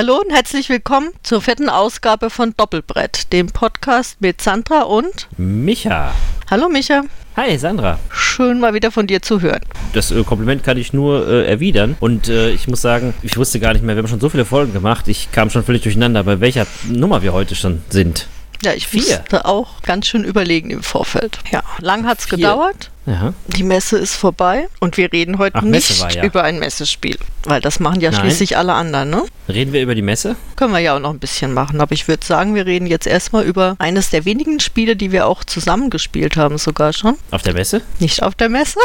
[0.00, 6.14] Hallo und herzlich willkommen zur vierten Ausgabe von Doppelbrett, dem Podcast mit Sandra und Micha.
[6.50, 7.02] Hallo Micha.
[7.36, 7.98] Hi Sandra.
[8.08, 9.60] Schön mal wieder von dir zu hören.
[9.92, 13.60] Das äh, Kompliment kann ich nur äh, erwidern und äh, ich muss sagen, ich wusste
[13.60, 16.24] gar nicht mehr, wir haben schon so viele Folgen gemacht, ich kam schon völlig durcheinander,
[16.24, 18.26] bei welcher Nummer wir heute schon sind.
[18.62, 19.00] Ja, ich Vier.
[19.02, 21.38] musste auch ganz schön überlegen im Vorfeld.
[21.50, 22.36] Ja, lang hat's Vier.
[22.38, 22.90] gedauert.
[23.06, 23.32] Ja.
[23.48, 26.22] Die Messe ist vorbei und wir reden heute Ach, nicht war ja.
[26.22, 28.20] über ein Messespiel, weil das machen ja Nein.
[28.20, 29.24] schließlich alle anderen, ne?
[29.48, 30.36] Reden wir über die Messe?
[30.56, 33.06] Können wir ja auch noch ein bisschen machen, aber ich würde sagen, wir reden jetzt
[33.06, 37.16] erstmal über eines der wenigen Spiele, die wir auch zusammengespielt haben, sogar schon.
[37.30, 37.80] Auf der Messe?
[37.98, 38.78] Nicht auf der Messe.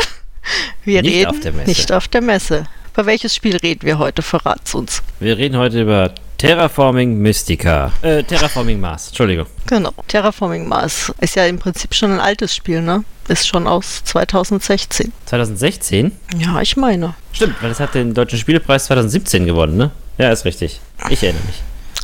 [0.86, 1.70] Wir Nicht reden auf der Messe.
[1.70, 2.64] nicht auf der Messe.
[2.94, 4.22] Über welches Spiel reden wir heute?
[4.22, 5.02] Verrat's uns.
[5.20, 7.92] Wir reden heute über Terraforming Mystica.
[8.02, 9.46] Äh, Terraforming Mars, Entschuldigung.
[9.68, 9.94] Genau.
[10.08, 13.04] Terraforming Mars ist ja im Prinzip schon ein altes Spiel, ne?
[13.28, 15.12] Ist schon aus 2016.
[15.26, 16.12] 2016?
[16.38, 17.16] Ja, ich meine.
[17.32, 19.92] Stimmt, weil es hat den Deutschen Spielepreis 2017 gewonnen, ne?
[20.18, 20.80] Ja, ist richtig.
[21.10, 21.64] Ich erinnere mich.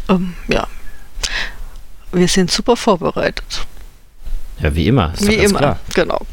[0.10, 0.68] Ähm, ja.
[2.12, 3.66] Wir sind super vorbereitet.
[4.60, 5.14] Ja, wie immer.
[5.20, 5.60] Wie immer.
[5.60, 5.80] Klar.
[5.94, 6.26] Genau.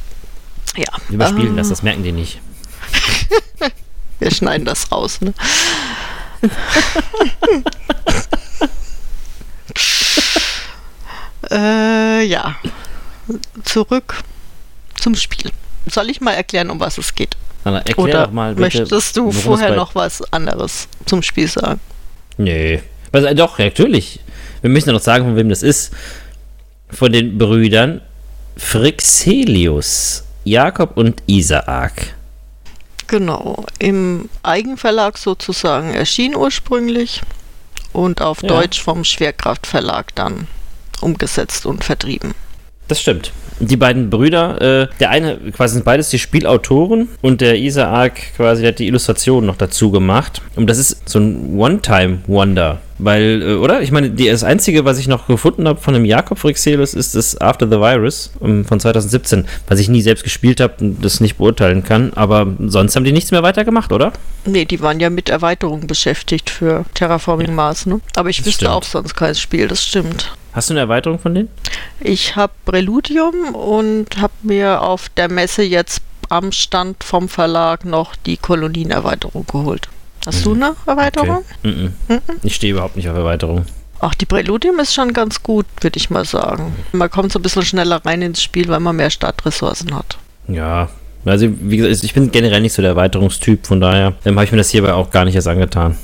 [0.76, 0.90] Ja.
[1.08, 2.40] Wir überspielen Ähm, das, das merken die nicht.
[4.18, 5.32] Wir schneiden das raus, ne?
[11.50, 12.56] äh, ja.
[13.64, 14.22] Zurück
[14.94, 15.50] zum Spiel.
[15.86, 17.36] Soll ich mal erklären, um was es geht?
[17.64, 21.80] Sandra, erklär Oder doch mal bitte, möchtest du vorher noch was anderes zum Spiel sagen?
[22.36, 22.82] Nee.
[23.12, 24.20] Also, äh, doch, natürlich.
[24.60, 25.92] Wir müssen ja noch sagen, von wem das ist.
[26.90, 28.00] Von den Brüdern
[28.56, 32.14] Frixelius, Jakob und Isaak.
[33.08, 33.64] Genau.
[33.78, 37.22] Im Eigenverlag sozusagen erschien ursprünglich
[37.92, 38.48] und auf Ja.
[38.48, 40.46] Deutsch vom Schwerkraftverlag dann
[41.00, 42.34] umgesetzt und vertrieben.
[42.86, 43.32] Das stimmt.
[43.60, 48.62] Die beiden Brüder, äh, der eine quasi sind beides die Spielautoren und der Isaak quasi
[48.62, 50.42] der hat die Illustration noch dazu gemacht.
[50.56, 52.78] Und das ist so ein One-Time-Wonder.
[53.00, 53.80] Weil, äh, oder?
[53.82, 57.14] Ich meine, die, das Einzige, was ich noch gefunden habe von dem Jakob Frixelius, ist
[57.14, 61.20] das After the Virus ähm, von 2017, was ich nie selbst gespielt habe und das
[61.20, 62.12] nicht beurteilen kann.
[62.14, 64.12] Aber sonst haben die nichts mehr weitergemacht, oder?
[64.46, 68.00] Nee, die waren ja mit Erweiterung beschäftigt für Terraforming Mars, ne?
[68.16, 68.72] Aber ich Das wüsste stimmt.
[68.74, 70.32] auch sonst kein Spiel, das stimmt.
[70.52, 71.48] Hast du eine Erweiterung von denen?
[72.00, 78.14] Ich habe Preludium und habe mir auf der Messe jetzt am Stand vom Verlag noch
[78.16, 79.88] die Kolonienerweiterung geholt.
[80.26, 81.44] Hast du eine Erweiterung?
[81.62, 81.90] Okay.
[82.08, 82.20] Mhm.
[82.42, 83.64] Ich stehe überhaupt nicht auf Erweiterung.
[84.00, 86.74] Ach, die Preludium ist schon ganz gut, würde ich mal sagen.
[86.92, 90.18] Man kommt so ein bisschen schneller rein ins Spiel, weil man mehr Startressourcen hat.
[90.46, 90.88] Ja.
[91.24, 94.52] Also, wie gesagt, ich bin generell nicht so der Erweiterungstyp, von daher ähm, habe ich
[94.52, 95.96] mir das hierbei auch gar nicht erst angetan.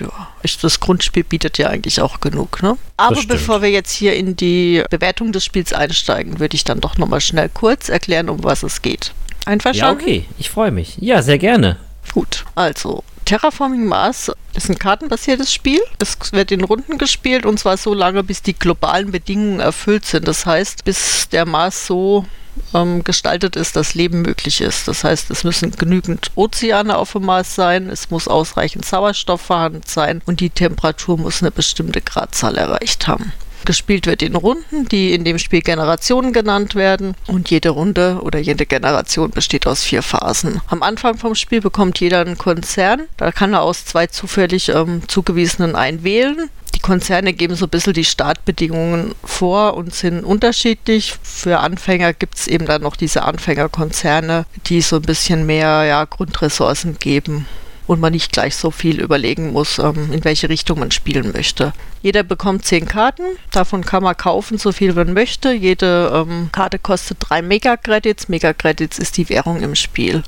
[0.00, 0.28] Ja,
[0.62, 2.76] das Grundspiel bietet ja eigentlich auch genug, ne?
[2.96, 6.98] Aber bevor wir jetzt hier in die Bewertung des Spiels einsteigen, würde ich dann doch
[6.98, 9.12] nochmal schnell kurz erklären, um was es geht.
[9.46, 10.02] Ja, Einverstanden?
[10.02, 10.96] okay, ich freue mich.
[10.98, 11.76] Ja, sehr gerne.
[12.12, 15.80] Gut, also Terraforming Mars ist ein kartenbasiertes Spiel.
[15.98, 20.26] Es wird in Runden gespielt und zwar so lange, bis die globalen Bedingungen erfüllt sind.
[20.26, 22.26] Das heißt, bis der Mars so
[22.74, 24.88] ähm, gestaltet ist, dass Leben möglich ist.
[24.88, 29.82] Das heißt, es müssen genügend Ozeane auf dem Mars sein, es muss ausreichend Sauerstoff vorhanden
[29.86, 33.32] sein und die Temperatur muss eine bestimmte Gradzahl erreicht haben.
[33.64, 37.14] Gespielt wird in Runden, die in dem Spiel Generationen genannt werden.
[37.26, 40.60] Und jede Runde oder jede Generation besteht aus vier Phasen.
[40.68, 43.02] Am Anfang vom Spiel bekommt jeder einen Konzern.
[43.16, 46.48] Da kann er aus zwei zufällig ähm, zugewiesenen einen wählen.
[46.80, 51.14] Die Konzerne geben so ein bisschen die Startbedingungen vor und sind unterschiedlich.
[51.22, 56.06] Für Anfänger gibt es eben dann noch diese Anfängerkonzerne, die so ein bisschen mehr ja,
[56.06, 57.44] Grundressourcen geben
[57.86, 61.74] und man nicht gleich so viel überlegen muss, ähm, in welche Richtung man spielen möchte.
[62.00, 65.52] Jeder bekommt zehn Karten, davon kann man kaufen, so viel man möchte.
[65.52, 68.30] Jede ähm, Karte kostet drei Megacredits.
[68.30, 70.22] Megacredits ist die Währung im Spiel.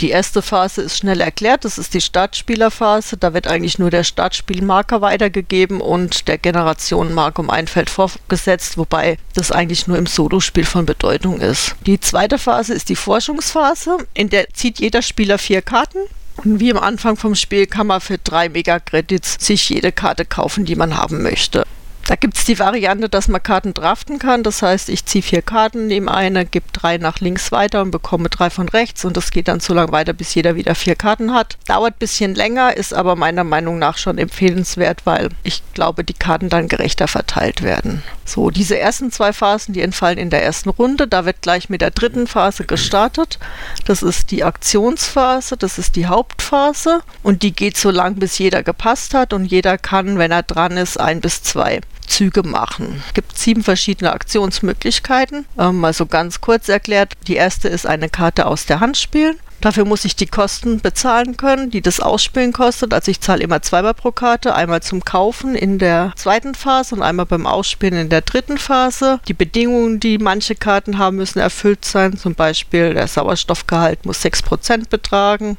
[0.00, 3.16] Die erste Phase ist schnell erklärt, das ist die Startspielerphase.
[3.16, 9.18] Da wird eigentlich nur der Startspielmarker weitergegeben und der Generationenmarker um ein Feld vorgesetzt, wobei
[9.34, 11.74] das eigentlich nur im Solospiel von Bedeutung ist.
[11.84, 15.98] Die zweite Phase ist die Forschungsphase, in der zieht jeder Spieler vier Karten.
[16.44, 20.64] Und wie am Anfang vom Spiel kann man für drei Megacredits sich jede Karte kaufen,
[20.64, 21.66] die man haben möchte.
[22.08, 24.42] Da gibt es die Variante, dass man Karten draften kann.
[24.42, 28.30] Das heißt, ich ziehe vier Karten, nehme eine, gebe drei nach links weiter und bekomme
[28.30, 29.04] drei von rechts.
[29.04, 31.58] Und das geht dann so lange weiter, bis jeder wieder vier Karten hat.
[31.66, 36.14] Dauert ein bisschen länger, ist aber meiner Meinung nach schon empfehlenswert, weil ich glaube, die
[36.14, 38.02] Karten dann gerechter verteilt werden.
[38.24, 41.08] So, diese ersten zwei Phasen, die entfallen in der ersten Runde.
[41.08, 43.38] Da wird gleich mit der dritten Phase gestartet.
[43.84, 47.00] Das ist die Aktionsphase, das ist die Hauptphase.
[47.22, 49.34] Und die geht so lang, bis jeder gepasst hat.
[49.34, 53.02] Und jeder kann, wenn er dran ist, ein bis zwei Züge machen.
[53.06, 55.46] Es gibt sieben verschiedene Aktionsmöglichkeiten.
[55.58, 57.14] Ähm, mal so ganz kurz erklärt.
[57.26, 59.38] Die erste ist eine Karte aus der Hand spielen.
[59.60, 62.94] Dafür muss ich die Kosten bezahlen können, die das Ausspielen kostet.
[62.94, 67.02] Also ich zahle immer zweimal pro Karte, einmal zum Kaufen in der zweiten Phase und
[67.02, 69.18] einmal beim Ausspielen in der dritten Phase.
[69.26, 72.16] Die Bedingungen, die manche Karten haben, müssen erfüllt sein.
[72.16, 75.56] Zum Beispiel der Sauerstoffgehalt muss 6% betragen.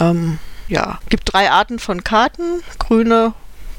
[0.00, 3.32] Ähm, ja, gibt drei Arten von Karten, grüne,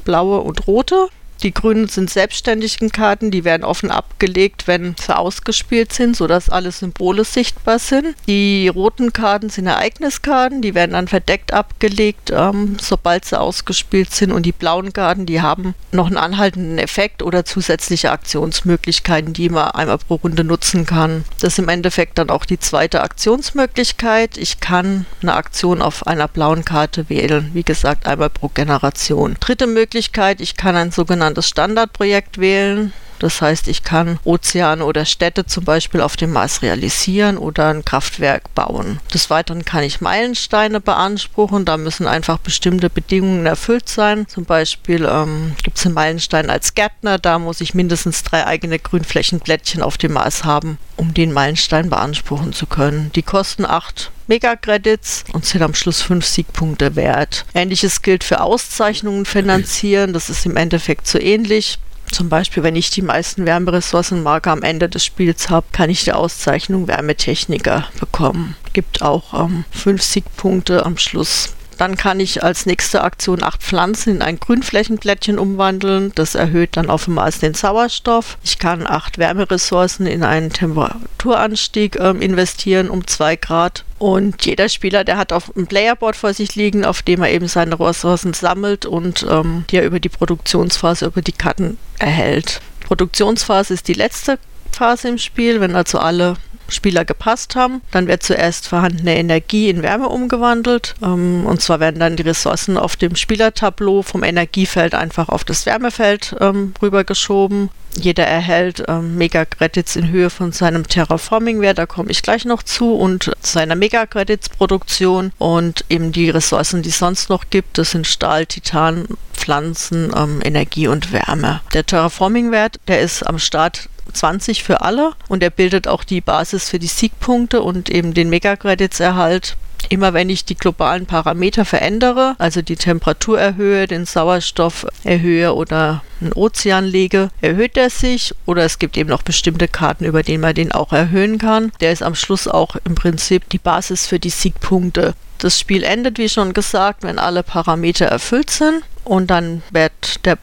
[0.05, 1.09] blaue und rote.
[1.43, 6.71] Die grünen sind selbstständigen Karten, die werden offen abgelegt, wenn sie ausgespielt sind, sodass alle
[6.71, 8.15] Symbole sichtbar sind.
[8.27, 14.31] Die roten Karten sind Ereigniskarten, die werden dann verdeckt abgelegt, ähm, sobald sie ausgespielt sind.
[14.31, 19.71] Und die blauen Karten, die haben noch einen anhaltenden Effekt oder zusätzliche Aktionsmöglichkeiten, die man
[19.71, 21.23] einmal pro Runde nutzen kann.
[21.39, 24.37] Das ist im Endeffekt dann auch die zweite Aktionsmöglichkeit.
[24.37, 29.37] Ich kann eine Aktion auf einer blauen Karte wählen, wie gesagt, einmal pro Generation.
[29.39, 32.93] Dritte Möglichkeit, ich kann ein sogenanntes sogenanntes Standardprojekt wählen.
[33.19, 37.85] Das heißt, ich kann Ozeane oder Städte zum Beispiel auf dem Mars realisieren oder ein
[37.85, 38.99] Kraftwerk bauen.
[39.13, 41.65] Des Weiteren kann ich Meilensteine beanspruchen.
[41.65, 44.27] Da müssen einfach bestimmte Bedingungen erfüllt sein.
[44.27, 47.17] Zum Beispiel ähm, gibt es einen Meilenstein als Gärtner.
[47.17, 52.53] Da muss ich mindestens drei eigene Grünflächenblättchen auf dem Mars haben, um den Meilenstein beanspruchen
[52.53, 53.11] zu können.
[53.15, 57.45] Die kosten 8 Megacredits und sind am Schluss 5 Siegpunkte wert.
[57.53, 60.13] Ähnliches gilt für Auszeichnungen finanzieren.
[60.13, 61.79] Das ist im Endeffekt so ähnlich.
[62.11, 66.13] Zum Beispiel, wenn ich die meisten Wärmeressourcenmarker am Ende des Spiels habe, kann ich die
[66.13, 68.55] Auszeichnung Wärmetechniker bekommen.
[68.73, 71.53] Gibt auch ähm, 5 Siegpunkte am Schluss.
[71.77, 76.11] Dann kann ich als nächste Aktion acht Pflanzen in ein Grünflächenblättchen umwandeln.
[76.15, 78.37] Das erhöht dann einmal den Sauerstoff.
[78.43, 83.83] Ich kann acht Wärmeressourcen in einen Temperaturanstieg äh, investieren um zwei Grad.
[83.99, 87.47] Und jeder Spieler, der hat auf einem Playerboard vor sich liegen, auf dem er eben
[87.47, 92.61] seine Ressourcen sammelt und ähm, die er über die Produktionsphase, über die Karten erhält.
[92.81, 94.39] Produktionsphase ist die letzte
[94.71, 96.37] Phase im Spiel, wenn also alle
[96.69, 97.81] Spieler gepasst haben.
[97.91, 100.95] Dann wird zuerst vorhandene Energie in Wärme umgewandelt.
[101.03, 105.65] Ähm, und zwar werden dann die Ressourcen auf dem Spielertableau vom Energiefeld einfach auf das
[105.65, 107.69] Wärmefeld ähm, rübergeschoben.
[107.99, 112.93] Jeder erhält ähm, Megacredits in Höhe von seinem Terraforming-Wert, da komme ich gleich noch zu,
[112.93, 117.77] und seiner Megacredits-Produktion und eben die Ressourcen, die es sonst noch gibt.
[117.77, 121.61] Das sind Stahl, Titan, Pflanzen, ähm, Energie und Wärme.
[121.73, 126.69] Der Terraforming-Wert, der ist am Start 20 für alle und er bildet auch die Basis
[126.69, 129.57] für die Siegpunkte und eben den Megacredits-Erhalt.
[129.89, 136.03] Immer wenn ich die globalen Parameter verändere, also die Temperatur erhöhe, den Sauerstoff erhöhe oder
[136.19, 140.37] einen Ozean lege, erhöht er sich oder es gibt eben noch bestimmte Karten, über die
[140.37, 141.71] man den auch erhöhen kann.
[141.79, 145.13] Der ist am Schluss auch im Prinzip die Basis für die Siegpunkte.
[145.37, 150.37] Das Spiel endet, wie schon gesagt, wenn alle Parameter erfüllt sind und dann wird der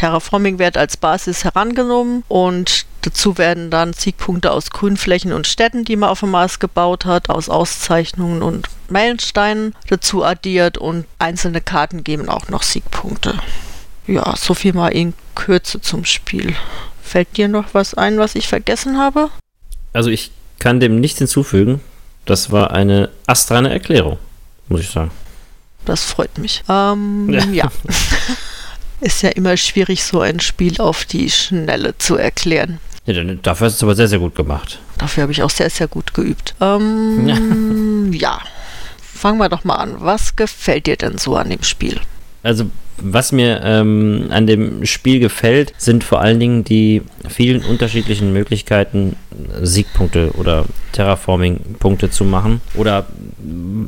[0.00, 6.08] Terraforming-Wert als Basis herangenommen und dazu werden dann Siegpunkte aus Grünflächen und Städten, die man
[6.08, 12.30] auf dem Mars gebaut hat, aus Auszeichnungen und Meilensteinen dazu addiert und einzelne Karten geben
[12.30, 13.34] auch noch Siegpunkte.
[14.06, 16.56] Ja, so viel mal in Kürze zum Spiel.
[17.02, 19.28] Fällt dir noch was ein, was ich vergessen habe?
[19.92, 21.82] Also ich kann dem nichts hinzufügen.
[22.24, 24.18] Das war eine astreine Erklärung,
[24.68, 25.10] muss ich sagen.
[25.84, 26.64] Das freut mich.
[26.70, 27.44] Ähm, ja.
[27.44, 27.72] ja.
[29.00, 32.80] Ist ja immer schwierig, so ein Spiel auf die Schnelle zu erklären.
[33.06, 34.78] Ja, dafür hast du es aber sehr, sehr gut gemacht.
[34.98, 36.54] Dafür habe ich auch sehr, sehr gut geübt.
[36.60, 38.18] Ähm, ja.
[38.18, 38.40] ja.
[39.02, 39.96] Fangen wir doch mal an.
[39.98, 42.00] Was gefällt dir denn so an dem Spiel?
[42.42, 42.70] Also
[43.02, 49.16] was mir ähm, an dem Spiel gefällt, sind vor allen Dingen die vielen unterschiedlichen Möglichkeiten,
[49.62, 52.60] Siegpunkte oder Terraforming-Punkte zu machen.
[52.74, 53.06] Oder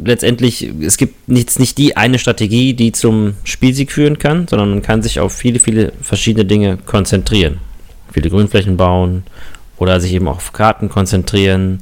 [0.05, 4.83] letztendlich, es gibt nichts, nicht die eine Strategie, die zum Spielsieg führen kann, sondern man
[4.83, 7.59] kann sich auf viele, viele verschiedene Dinge konzentrieren.
[8.13, 9.25] Viele Grünflächen bauen
[9.79, 11.81] oder sich eben auf Karten konzentrieren,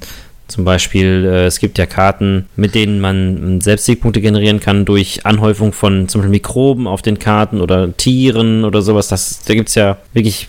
[0.50, 5.24] zum Beispiel, äh, es gibt ja Karten, mit denen man selbst Siegpunkte generieren kann durch
[5.24, 9.08] Anhäufung von zum Beispiel Mikroben auf den Karten oder Tieren oder sowas.
[9.08, 10.48] Das, da gibt es ja wirklich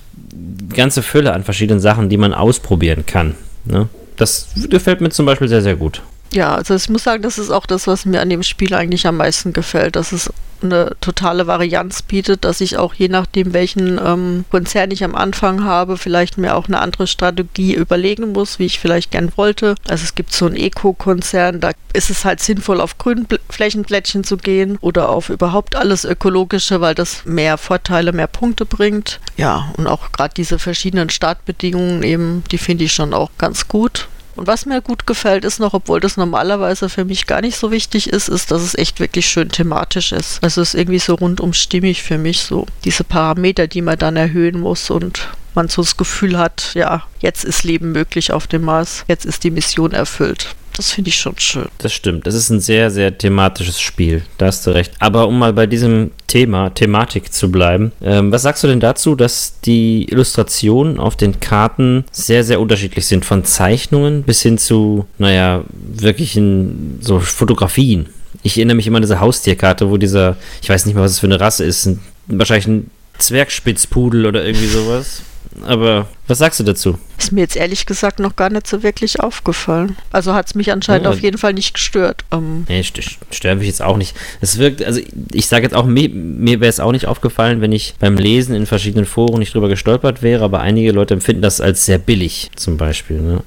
[0.74, 3.36] ganze Fülle an verschiedenen Sachen, die man ausprobieren kann.
[3.66, 3.88] Ne?
[4.18, 6.02] Das gefällt mir zum Beispiel sehr, sehr gut.
[6.34, 9.06] Ja, also ich muss sagen, das ist auch das, was mir an dem Spiel eigentlich
[9.06, 10.32] am meisten gefällt, dass es
[10.64, 15.64] eine totale Varianz bietet, dass ich auch je nachdem, welchen ähm, Konzern ich am Anfang
[15.64, 19.76] habe, vielleicht mir auch eine andere Strategie überlegen muss, wie ich vielleicht gern wollte.
[19.88, 24.78] Also es gibt so einen Eco-Konzern, da ist es halt sinnvoll, auf Grünflächenplättchen zu gehen
[24.82, 29.20] oder auf überhaupt alles Ökologische, weil das mehr Vorteile, mehr Punkte bringt.
[29.38, 34.08] Ja, und auch gerade diese verschiedenen Startbedingungen eben, die finde ich schon auch ganz gut.
[34.36, 37.72] Und was mir gut gefällt, ist noch, obwohl das normalerweise für mich gar nicht so
[37.72, 40.44] wichtig ist, ist, dass es echt wirklich schön thematisch ist.
[40.44, 44.16] Also es ist irgendwie so rundum stimmig für mich, so diese Parameter, die man dann
[44.16, 48.64] erhöhen muss und man so das Gefühl hat, ja, jetzt ist Leben möglich auf dem
[48.64, 50.56] Mars, jetzt ist die Mission erfüllt.
[50.78, 51.68] Das finde ich schon schön.
[51.80, 52.26] Das stimmt.
[52.26, 54.24] Das ist ein sehr, sehr thematisches Spiel.
[54.38, 54.94] Da hast du recht.
[55.00, 59.16] Aber um mal bei diesem Thema, Thematik zu bleiben, ähm, was sagst du denn dazu,
[59.16, 63.26] dass die Illustrationen auf den Karten sehr, sehr unterschiedlich sind?
[63.26, 68.08] Von Zeichnungen bis hin zu, naja, wirklichen so Fotografien.
[68.44, 71.20] Ich erinnere mich immer an diese Haustierkarte, wo dieser, ich weiß nicht mehr, was es
[71.20, 72.90] für eine Rasse ist, ein, wahrscheinlich ein
[73.20, 75.22] Zwergspitzpudel oder irgendwie sowas.
[75.66, 76.98] Aber was sagst du dazu?
[77.20, 79.96] Ist mir jetzt ehrlich gesagt noch gar nicht so wirklich aufgefallen.
[80.12, 81.12] Also hat es mich anscheinend Ja.
[81.12, 82.24] auf jeden Fall nicht gestört.
[82.32, 83.00] Ähm, Nee, st
[83.32, 84.16] stören mich jetzt auch nicht.
[84.42, 85.00] Es wirkt, also
[85.34, 88.56] ich sage jetzt auch, mir, mir wäre es auch nicht aufgefallen, wenn ich beim Lesen
[88.56, 92.50] in verschiedenen Foren nicht drüber gestolpert wäre, aber einige Leute empfinden das als sehr billig,
[92.56, 93.22] zum Beispiel.
[93.22, 93.44] Ne?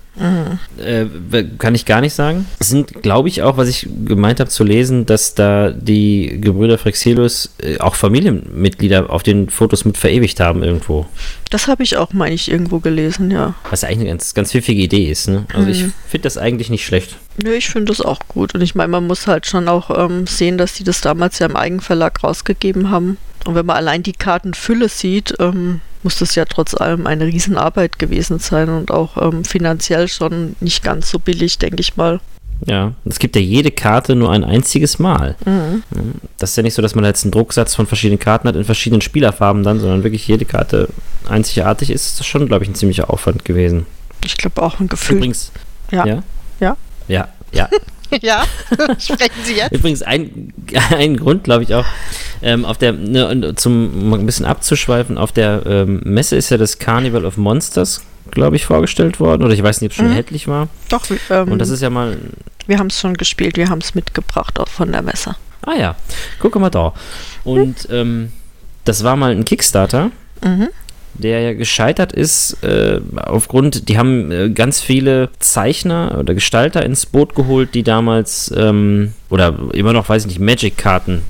[0.79, 2.47] Äh, w- kann ich gar nicht sagen.
[2.61, 6.79] Es sind, glaube ich, auch, was ich gemeint habe zu lesen, dass da die Gebrüder
[6.79, 11.07] Frexelius äh, auch Familienmitglieder auf den Fotos mit verewigt haben irgendwo.
[11.51, 13.55] das habe ich auch, meine ich, irgendwo gelesen, ja.
[13.71, 15.29] Was ja eigentlich eine ganz, ganz pfiffige Idee ist.
[15.29, 15.47] Ne?
[15.55, 15.93] Also ich Mhm.
[16.09, 17.17] finde das eigentlich nicht schlecht.
[17.43, 18.55] Nö, ich finde das auch gut.
[18.55, 21.47] Und ich meine, man muss halt schon auch ähm, sehen, dass die das damals ja
[21.47, 23.19] im Eigenverlag rausgegeben haben.
[23.45, 27.99] Und wenn man allein die Kartenfülle sieht, ähm, muss das ja trotz allem eine Riesenarbeit
[27.99, 32.21] gewesen sein und auch ähm, finanziell schon nicht ganz so billig, denke ich mal.
[32.67, 35.37] Ja, es gibt ja jede Karte nur ein einziges Mal.
[35.45, 35.83] Mhm.
[36.39, 38.65] Das ist ja nicht so, dass man jetzt einen Drucksatz von verschiedenen Karten hat in
[38.65, 40.89] verschiedenen Spielerfarben dann, sondern wirklich jede Karte
[41.29, 42.13] einzigartig ist.
[42.13, 43.87] Das ist schon, glaube ich, ein ziemlicher Aufwand gewesen.
[44.25, 45.17] Ich glaube auch ein Gefühl.
[45.17, 45.53] Übrigens.
[45.91, 46.07] Ja.
[46.07, 46.23] Ja.
[46.61, 46.77] Ja.
[47.09, 47.29] Ja.
[47.53, 47.69] ja.
[48.23, 48.45] ja,
[48.99, 49.73] sprechen Sie jetzt?
[49.73, 50.53] Übrigens ein,
[50.91, 51.87] ein Grund, glaube ich auch,
[52.43, 56.51] ähm, auf der, ne, und zum mal ein bisschen abzuschweifen, auf der ähm, Messe ist
[56.51, 59.43] ja das Carnival of Monsters, glaube ich, vorgestellt worden.
[59.43, 60.13] Oder ich weiß nicht, ob es schon Mhm.
[60.13, 60.69] erhältlich war.
[60.89, 62.17] Doch, ähm, Und das ist ja mal
[62.67, 65.37] wir haben es schon gespielt, wir haben es mitgebracht auch von der Messe.
[65.67, 65.97] Ah ja,
[66.39, 66.95] guck mal da.
[67.45, 68.33] Und ähm,
[68.87, 70.11] das war mal ein Kickstarter,
[70.43, 70.69] Mhm.
[71.15, 77.05] der ja gescheitert ist äh, aufgrund, die haben äh, ganz viele Zeichner oder Gestalter ins
[77.07, 81.23] Boot geholt, die damals ähm, oder immer noch, weiß ich nicht, Magic-Karten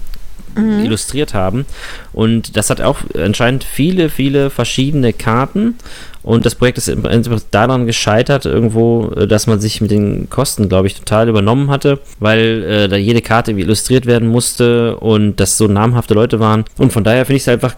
[0.54, 0.84] Mhm.
[0.84, 1.66] illustriert haben.
[2.12, 5.76] Und das hat auch anscheinend viele, viele verschiedene Karten.
[6.22, 10.30] Und das Projekt ist im Prinzip daran gescheitert, irgendwo, äh, dass man sich mit den
[10.30, 14.96] Kosten, glaube ich, total übernommen hatte, weil äh, da jede Karte irgendwie illustriert werden musste
[14.96, 16.64] und das so namhafte Leute waren.
[16.78, 17.76] Und von daher finde ich es einfach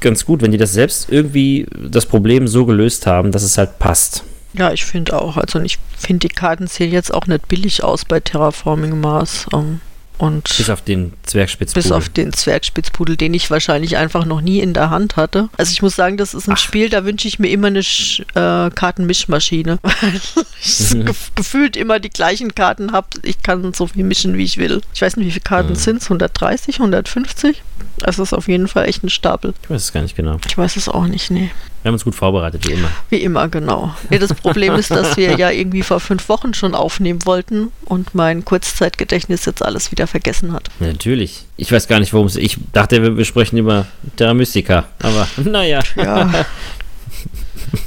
[0.00, 3.78] ganz gut, wenn die das selbst irgendwie das Problem so gelöst haben, dass es halt
[3.78, 4.24] passt.
[4.52, 5.36] Ja, ich finde auch.
[5.36, 9.46] Also ich finde, die Karten sehen jetzt auch nicht billig aus bei Terraforming Mars.
[9.52, 9.80] Ähm,
[10.20, 11.82] und Bis auf den Zwergspitzpudel.
[11.82, 15.48] bis auf den Zwergspitzpudel, den ich wahrscheinlich einfach noch nie in der Hand hatte.
[15.56, 16.58] Also ich muss sagen, das ist ein Ach.
[16.58, 19.78] Spiel, da wünsche ich mir immer eine Sch äh, Kartenmischmaschine.
[19.82, 20.34] Weil ich
[20.74, 21.06] so Mhm.
[21.06, 23.08] gef gefühlt immer die gleichen Karten habe.
[23.22, 24.80] Ich kann so viel mischen, wie ich will.
[24.94, 25.74] Ich weiß nicht, wie viele Karten Mhm.
[25.76, 26.04] sind es?
[26.10, 27.62] 130, 150?
[27.98, 29.54] Das ist auf jeden Fall echt ein Stapel.
[29.62, 30.38] ich weiß es gar nicht genau.
[30.46, 31.50] Ich weiß es auch nicht, nee.
[31.82, 32.90] Wir haben uns gut vorbereitet, wie immer.
[33.08, 33.94] Wie immer, genau.
[34.10, 38.14] Nee, das Problem ist, dass wir ja irgendwie vor fünf Wochen schon aufnehmen wollten und
[38.14, 40.68] mein Kurzzeitgedächtnis jetzt alles wieder vergessen hat.
[40.78, 41.46] Ja, natürlich.
[41.56, 44.88] Ich weiß gar nicht, worum es Ich dachte, wir, sprechen über Terra Mystica.
[45.02, 45.80] Aber naja.
[45.96, 46.30] Ja.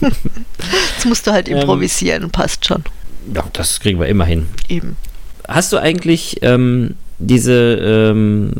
[0.01, 1.57] Jetzt musst du halt Ähm.
[1.57, 2.83] improvisieren, passt schon.
[3.33, 4.47] Ja, das kriegen wir immer hin.
[4.69, 4.97] Eben.
[5.47, 6.95] Hast du eigentlich ähm,
[7.25, 7.53] diese
[8.12, 8.51] ähm,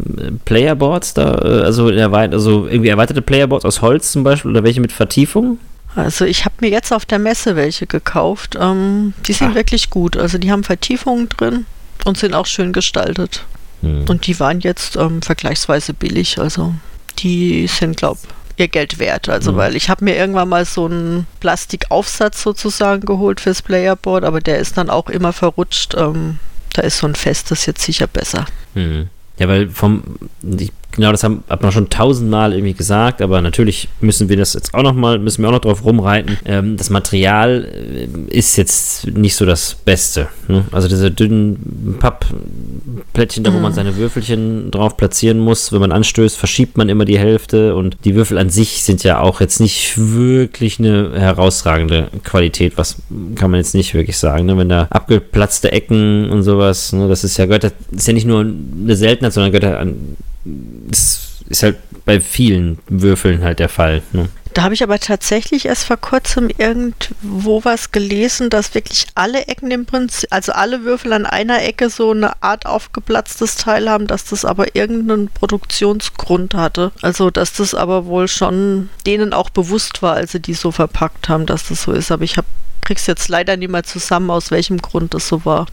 [0.46, 4.91] Playerboards da, äh, also, also irgendwie erweiterte Playerboards aus Holz zum Beispiel oder welche mit
[4.91, 5.60] Vertiefung?
[5.96, 8.58] Also ich habe mir jetzt auf der Messe welche gekauft.
[8.60, 9.55] Ähm, die sind Ah.
[9.55, 10.17] wirklich gut.
[10.17, 11.65] Also die haben Vertiefungen drin
[12.05, 13.43] und sind auch schön gestaltet.
[13.82, 14.05] Hm.
[14.10, 16.39] Und die waren jetzt ähm, vergleichsweise billig.
[16.39, 16.74] Also
[17.20, 18.20] die sind, glaube
[18.58, 19.29] ihr Geld wert.
[19.29, 19.58] Also Mhm.
[19.58, 24.60] weil ich habe mir irgendwann mal so einen Plastikaufsatz sozusagen geholt fürs Playerboard, aber der
[24.60, 25.96] ist dann auch immer verrutscht.
[25.98, 26.38] Ähm,
[26.73, 28.45] da ist so ein festes jetzt sicher besser.
[28.73, 29.09] Hm.
[29.37, 30.03] Ja, weil vom,
[30.41, 34.53] ich, genau das haben, hat man schon tausendmal irgendwie gesagt, aber natürlich müssen wir das
[34.53, 36.38] jetzt auch nochmal, müssen wir auch noch drauf rumreiten.
[36.45, 40.29] Ähm, das Material äh, ist jetzt nicht so das Beste.
[40.47, 40.63] Ne?
[40.71, 43.75] Also diese dünnen Pappplättchen, da wo man Mhm.
[43.75, 48.15] seine Würfelchen drauf platzieren muss, wenn man anstößt, verschiebt man immer die Hälfte und die
[48.15, 52.97] Würfel an sich sind ja auch jetzt nicht wirklich eine herausragende Qualität, was
[53.35, 54.57] kann man jetzt nicht wirklich sagen, ne?
[54.57, 57.07] wenn da abgeplatzte Ecken und sowas, ne?
[57.07, 61.29] das ist ja gehört, das ist ja nicht nur eine Seltenheit, sondern gehört an, das
[61.50, 64.01] ist halt bei vielen Würfeln halt der Fall.
[64.12, 64.29] Ne?
[64.53, 69.71] Da habe ich aber tatsächlich erst vor kurzem irgendwo was gelesen, dass wirklich alle Ecken
[69.71, 74.25] im Prinzip, also alle Würfel an einer Ecke so eine Art aufgeplatztes Teil haben, dass
[74.25, 76.91] das aber irgendeinen Produktionsgrund hatte.
[77.01, 81.29] Also dass das aber wohl schon denen auch bewusst war, als sie die so verpackt
[81.29, 82.12] haben, dass das so ist.
[82.12, 82.45] Aber ich hab,
[82.81, 85.65] krieg's jetzt leider nicht mehr zusammen, aus welchem Grund das so war.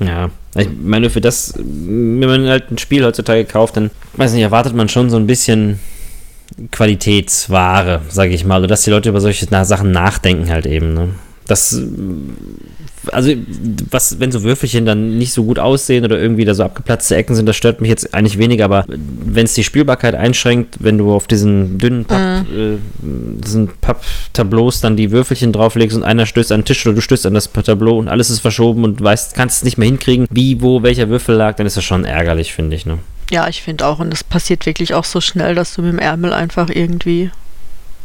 [0.00, 4.42] Ja, ich meine, für das, wenn man halt ein Spiel heutzutage kauft, dann, weiß nicht,
[4.42, 5.80] erwartet man schon so ein bisschen,
[6.70, 10.94] Qualitätsware, sage ich mal, oder dass die Leute über solche Sachen nachdenken halt eben.
[10.94, 11.10] Ne?
[11.46, 11.80] Das
[13.12, 13.32] also
[13.90, 17.34] was, wenn so Würfelchen dann nicht so gut aussehen oder irgendwie da so abgeplatzte Ecken
[17.34, 21.12] sind, das stört mich jetzt eigentlich weniger, aber wenn es die Spielbarkeit einschränkt, wenn du
[21.12, 22.58] auf diesen dünnen Papp, mhm.
[22.58, 27.00] äh, diesen Papptableaus dann die Würfelchen drauflegst und einer stößt an den Tisch oder du
[27.00, 30.26] stößt an das Tableau und alles ist verschoben und weißt, kannst es nicht mehr hinkriegen,
[30.30, 32.98] wie, wo, welcher Würfel lag, dann ist das schon ärgerlich, finde ich, ne?
[33.30, 35.98] Ja, ich finde auch, und das passiert wirklich auch so schnell, dass du mit dem
[35.98, 37.30] Ärmel einfach irgendwie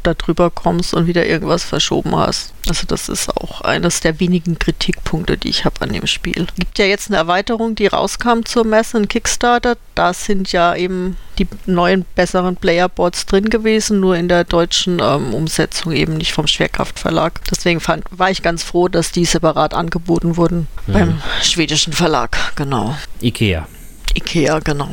[0.03, 2.53] da drüber kommst und wieder irgendwas verschoben hast.
[2.67, 6.47] Also das ist auch eines der wenigen Kritikpunkte, die ich habe an dem Spiel.
[6.57, 9.77] Gibt ja jetzt eine Erweiterung, die rauskam zur Messe, ein Kickstarter.
[9.95, 15.33] Da sind ja eben die neuen, besseren Playerboards drin gewesen, nur in der deutschen ähm,
[15.33, 17.41] Umsetzung eben nicht vom Schwerkraftverlag.
[17.49, 20.93] Deswegen fand, war ich ganz froh, dass die separat angeboten wurden mhm.
[20.93, 22.37] beim schwedischen Verlag.
[22.55, 22.95] Genau.
[23.21, 23.67] Ikea.
[24.15, 24.89] Ikea, genau.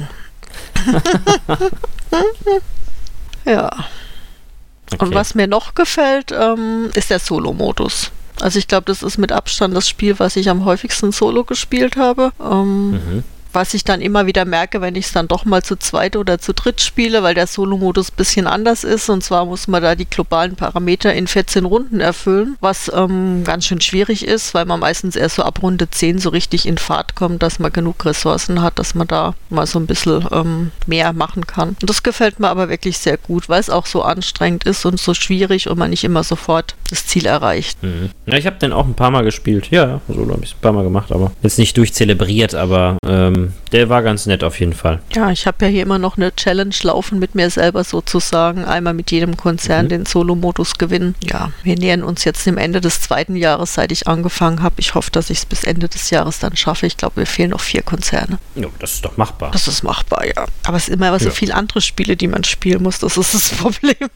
[3.45, 3.71] ja.
[4.93, 5.05] Okay.
[5.05, 8.11] Und was mir noch gefällt, ähm, ist der Solo-Modus.
[8.41, 11.97] Also ich glaube, das ist mit Abstand das Spiel, was ich am häufigsten Solo gespielt
[11.97, 12.33] habe.
[12.41, 15.77] Ähm, mhm was ich dann immer wieder merke, wenn ich es dann doch mal zu
[15.77, 19.09] zweit oder zu dritt spiele, weil der Solo-Modus ein bisschen anders ist.
[19.09, 23.67] Und zwar muss man da die globalen Parameter in 14 Runden erfüllen, was ähm, ganz
[23.67, 27.15] schön schwierig ist, weil man meistens erst so ab Runde 10 so richtig in Fahrt
[27.15, 31.13] kommt, dass man genug Ressourcen hat, dass man da mal so ein bisschen ähm, mehr
[31.13, 31.77] machen kann.
[31.81, 35.01] Und das gefällt mir aber wirklich sehr gut, weil es auch so anstrengend ist und
[35.01, 37.83] so schwierig und man nicht immer sofort das Ziel erreicht.
[37.83, 38.11] Mhm.
[38.27, 39.71] Ja, ich habe den auch ein paar Mal gespielt.
[39.71, 43.53] Ja, Solo habe ich ein paar Mal gemacht, aber jetzt nicht durchzelebriert, aber ähm, ähm,
[43.73, 45.01] der war ganz nett auf jeden Fall.
[45.15, 48.65] Ja, ich habe ja hier immer noch eine Challenge laufen mit mir selber sozusagen.
[48.65, 49.91] Einmal mit jedem Konzern mhm.
[49.91, 51.15] den Solo-Modus gewinnen.
[51.23, 54.77] Ja, wir nähern uns jetzt dem Ende des zweiten Jahres, seit ich angefangen habe.
[54.79, 56.87] Ich hoffe, dass ich es bis Ende des Jahres dann schaffe.
[56.87, 58.39] Ich glaube, mir fehlen noch vier Konzerne.
[58.55, 59.51] Ja, das ist doch machbar.
[59.53, 60.47] Das ist machbar, ja.
[60.65, 61.31] Aber es sind immer so ja.
[61.31, 62.99] viele andere Spiele, die man spielen muss.
[62.99, 63.95] Das ist das Problem.
[64.01, 64.09] Ja.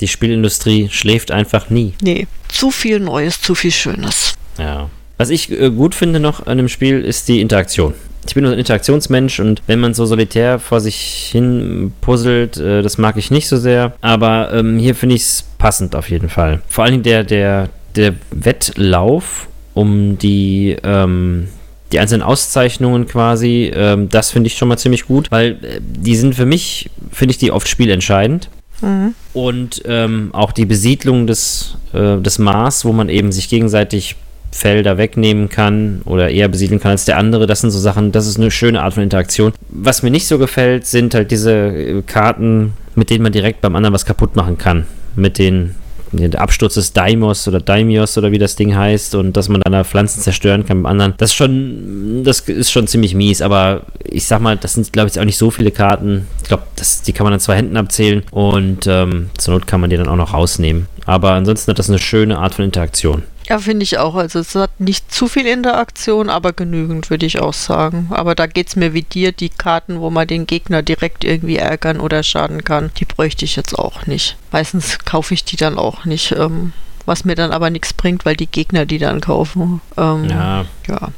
[0.00, 1.94] Die Spielindustrie schläft einfach nie.
[2.00, 4.34] Nee, zu viel Neues, zu viel Schönes.
[4.56, 4.88] Ja.
[5.16, 7.94] Was ich äh, gut finde noch an dem Spiel ist die Interaktion
[8.28, 12.82] ich bin nur ein Interaktionsmensch und wenn man so solitär vor sich hin puzzelt, äh,
[12.82, 13.94] das mag ich nicht so sehr.
[14.00, 16.60] Aber ähm, hier finde ich es passend auf jeden Fall.
[16.68, 21.48] Vor allen Dingen der, der, der Wettlauf um die, ähm,
[21.92, 26.16] die einzelnen Auszeichnungen quasi, ähm, das finde ich schon mal ziemlich gut, weil äh, die
[26.16, 28.50] sind für mich, finde ich die oft spielentscheidend.
[28.80, 29.14] Mhm.
[29.32, 34.16] Und ähm, auch die Besiedlung des, äh, des Mars, wo man eben sich gegenseitig
[34.50, 37.46] Felder wegnehmen kann oder eher besiedeln kann als der andere.
[37.46, 39.52] Das sind so Sachen, das ist eine schöne Art von Interaktion.
[39.68, 43.76] Was mir nicht so gefällt, sind halt diese äh, Karten, mit denen man direkt beim
[43.76, 44.86] anderen was kaputt machen kann.
[45.16, 45.74] Mit den
[46.12, 49.72] der Absturz des Daimos oder Daimios oder wie das Ding heißt und dass man dann
[49.72, 51.14] da Pflanzen zerstören kann beim anderen.
[51.18, 55.08] Das ist schon, das ist schon ziemlich mies, aber ich sag mal, das sind, glaube
[55.08, 56.26] ich, auch nicht so viele Karten.
[56.42, 56.64] Ich glaube,
[57.06, 60.08] die kann man an zwei Händen abzählen und ähm, zur Not kann man die dann
[60.08, 60.86] auch noch rausnehmen.
[61.04, 63.22] Aber ansonsten hat das eine schöne Art von Interaktion.
[63.48, 64.14] Ja, finde ich auch.
[64.14, 68.08] Also es hat nicht zu viel Interaktion, aber genügend, würde ich auch sagen.
[68.10, 71.56] Aber da geht es mir wie dir, die Karten, wo man den Gegner direkt irgendwie
[71.56, 74.36] ärgern oder schaden kann, die bräuchte ich jetzt auch nicht.
[74.52, 76.32] Meistens kaufe ich die dann auch nicht.
[76.32, 76.72] Ähm,
[77.06, 79.80] was mir dann aber nichts bringt, weil die Gegner die dann kaufen.
[79.96, 80.66] Ähm, ja.
[80.86, 81.08] ja.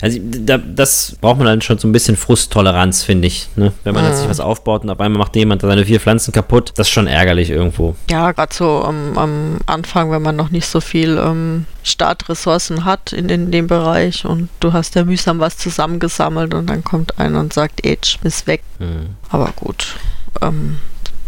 [0.00, 3.48] Also da, das braucht man dann schon so ein bisschen Frusttoleranz, finde ich.
[3.56, 3.72] Ne?
[3.84, 4.14] Wenn man mhm.
[4.14, 7.06] sich was aufbaut und auf einmal macht jemand seine vier Pflanzen kaputt, das ist schon
[7.06, 7.94] ärgerlich irgendwo.
[8.10, 13.12] Ja, gerade so am, am, Anfang, wenn man noch nicht so viel ähm, Startressourcen hat
[13.12, 17.40] in, in dem Bereich und du hast ja mühsam was zusammengesammelt und dann kommt einer
[17.40, 18.62] und sagt, Age ist weg.
[18.78, 19.10] Mhm.
[19.28, 19.96] Aber gut.
[20.40, 20.78] Ähm,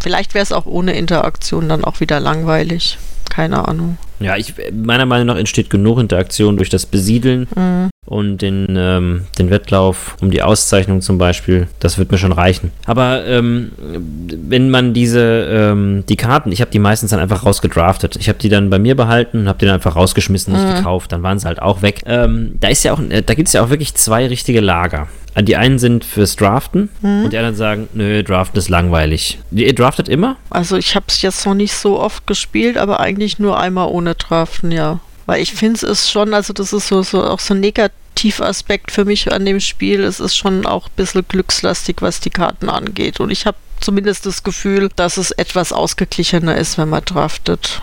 [0.00, 2.98] vielleicht wäre es auch ohne Interaktion dann auch wieder langweilig.
[3.30, 3.98] Keine Ahnung.
[4.24, 7.90] Ja, ich, meiner Meinung nach entsteht genug Interaktion durch das Besiedeln mhm.
[8.06, 11.68] und den, ähm, den Wettlauf um die Auszeichnung zum Beispiel.
[11.80, 12.70] Das wird mir schon reichen.
[12.86, 18.16] Aber ähm, wenn man diese, ähm, die Karten, ich habe die meistens dann einfach rausgedraftet.
[18.16, 20.76] Ich habe die dann bei mir behalten und habe die dann einfach rausgeschmissen, nicht mhm.
[20.76, 21.12] gekauft.
[21.12, 22.02] Dann waren sie halt auch weg.
[22.06, 25.08] Ähm, da ist ja auch, äh, da gibt es ja auch wirklich zwei richtige Lager.
[25.40, 27.24] Die einen sind fürs Draften mhm.
[27.24, 29.38] und die anderen sagen, nö, Draften ist langweilig.
[29.50, 30.36] Ihr draftet immer?
[30.50, 34.14] Also ich habe es jetzt noch nicht so oft gespielt, aber eigentlich nur einmal ohne
[34.14, 35.00] Draften, ja.
[35.26, 38.90] Weil ich finde es ist schon, also das ist so, so auch so ein Negativaspekt
[38.90, 40.02] für mich an dem Spiel.
[40.04, 43.20] Es ist schon auch ein bisschen glückslastig, was die Karten angeht.
[43.20, 47.80] Und ich habe zumindest das Gefühl, dass es etwas ausgeglichener ist, wenn man draftet.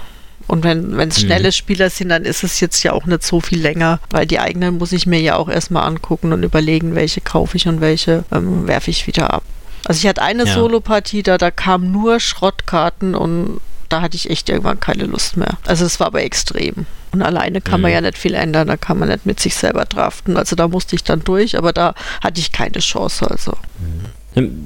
[0.49, 1.27] Und wenn es mhm.
[1.27, 4.39] schnelle Spieler sind, dann ist es jetzt ja auch nicht so viel länger, weil die
[4.39, 8.23] eigenen muss ich mir ja auch erstmal angucken und überlegen, welche kaufe ich und welche
[8.31, 9.43] ähm, werfe ich wieder ab.
[9.85, 10.53] Also ich hatte eine ja.
[10.53, 15.57] Solo-Partie, da, da kamen nur Schrottkarten und da hatte ich echt irgendwann keine Lust mehr.
[15.67, 16.87] Also es war aber extrem.
[17.11, 17.83] Und alleine kann mhm.
[17.83, 20.35] man ja nicht viel ändern, da kann man nicht mit sich selber draften.
[20.35, 23.29] Also da musste ich dann durch, aber da hatte ich keine Chance.
[23.29, 23.53] Also.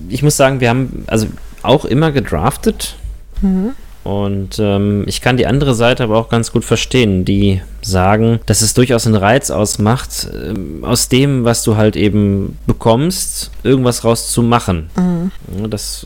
[0.10, 1.28] Ich muss sagen, wir haben also
[1.62, 2.96] auch immer gedraftet
[3.44, 3.76] Mhm.
[4.04, 8.62] Und ähm, ich kann die andere Seite aber auch ganz gut verstehen, die sagen, dass
[8.62, 14.90] es durchaus einen Reiz ausmacht, äh, aus dem, was du halt eben bekommst, irgendwas rauszumachen.
[14.98, 15.70] Mhm.
[15.70, 16.06] Das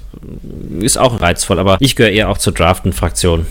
[0.80, 3.48] ist auch reizvoll, aber ich gehöre eher auch zur Draften-Fraktion.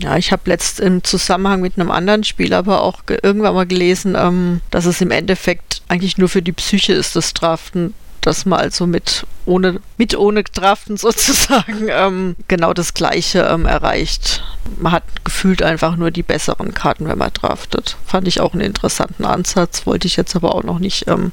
[0.00, 4.16] Ja, ich habe letzt im Zusammenhang mit einem anderen Spiel aber auch irgendwann mal gelesen,
[4.18, 8.60] ähm, dass es im Endeffekt eigentlich nur für die Psyche ist, das Draften dass man
[8.60, 14.42] also mit ohne, mit ohne Draften sozusagen ähm, genau das Gleiche ähm, erreicht.
[14.78, 17.96] Man hat gefühlt einfach nur die besseren Karten, wenn man draftet.
[18.06, 21.32] Fand ich auch einen interessanten Ansatz, wollte ich jetzt aber auch noch nicht ähm,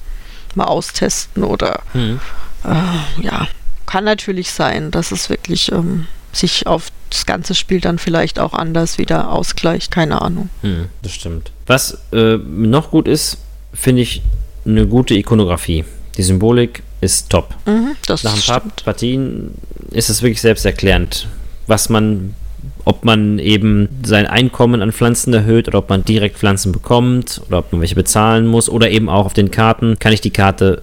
[0.56, 2.20] mal austesten oder hm.
[2.66, 3.48] äh, ja,
[3.86, 8.54] kann natürlich sein, dass es wirklich ähm, sich auf das ganze Spiel dann vielleicht auch
[8.54, 10.50] anders wieder ausgleicht, keine Ahnung.
[10.62, 11.52] Hm, das stimmt.
[11.66, 13.38] Was äh, noch gut ist,
[13.74, 14.22] finde ich
[14.66, 15.86] eine gute Ikonografie.
[16.20, 17.56] Die Symbolik ist top.
[17.66, 18.84] Mhm, Nach ein paar stimmt.
[18.84, 19.52] Partien
[19.92, 21.30] ist es wirklich selbsterklärend,
[21.66, 22.36] was man,
[22.84, 27.60] ob man eben sein Einkommen an Pflanzen erhöht oder ob man direkt Pflanzen bekommt oder
[27.60, 30.82] ob man welche bezahlen muss oder eben auch auf den Karten kann ich die Karte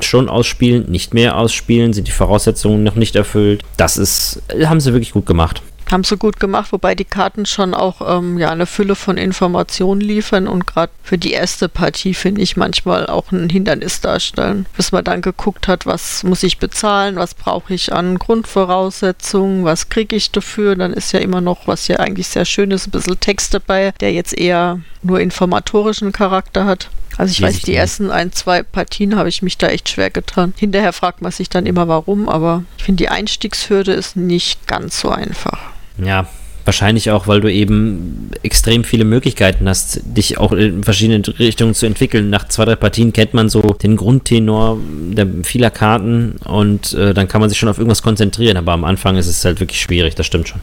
[0.00, 3.62] schon ausspielen, nicht mehr ausspielen, sind die Voraussetzungen noch nicht erfüllt.
[3.76, 5.60] Das ist, haben sie wirklich gut gemacht.
[5.90, 10.00] Haben sie gut gemacht, wobei die Karten schon auch ähm, ja, eine Fülle von Informationen
[10.00, 14.66] liefern und gerade für die erste Partie finde ich manchmal auch ein Hindernis darstellen.
[14.76, 19.88] Bis man dann geguckt hat, was muss ich bezahlen, was brauche ich an Grundvoraussetzungen, was
[19.88, 20.74] kriege ich dafür.
[20.74, 23.92] Dann ist ja immer noch, was ja eigentlich sehr schön ist, ein bisschen Text dabei,
[24.00, 26.90] der jetzt eher nur informatorischen Charakter hat.
[27.16, 30.52] Also ich weiß, die ersten ein, zwei Partien habe ich mich da echt schwer getan.
[30.58, 35.00] Hinterher fragt man sich dann immer warum, aber ich finde die Einstiegshürde ist nicht ganz
[35.00, 35.75] so einfach.
[35.98, 36.26] Ja,
[36.66, 41.86] wahrscheinlich auch, weil du eben extrem viele Möglichkeiten hast, dich auch in verschiedene Richtungen zu
[41.86, 42.28] entwickeln.
[42.28, 44.78] Nach zwei, drei Partien kennt man so den Grundtenor
[45.12, 48.84] der vieler Karten und äh, dann kann man sich schon auf irgendwas konzentrieren, aber am
[48.84, 50.60] Anfang ist es halt wirklich schwierig, das stimmt schon.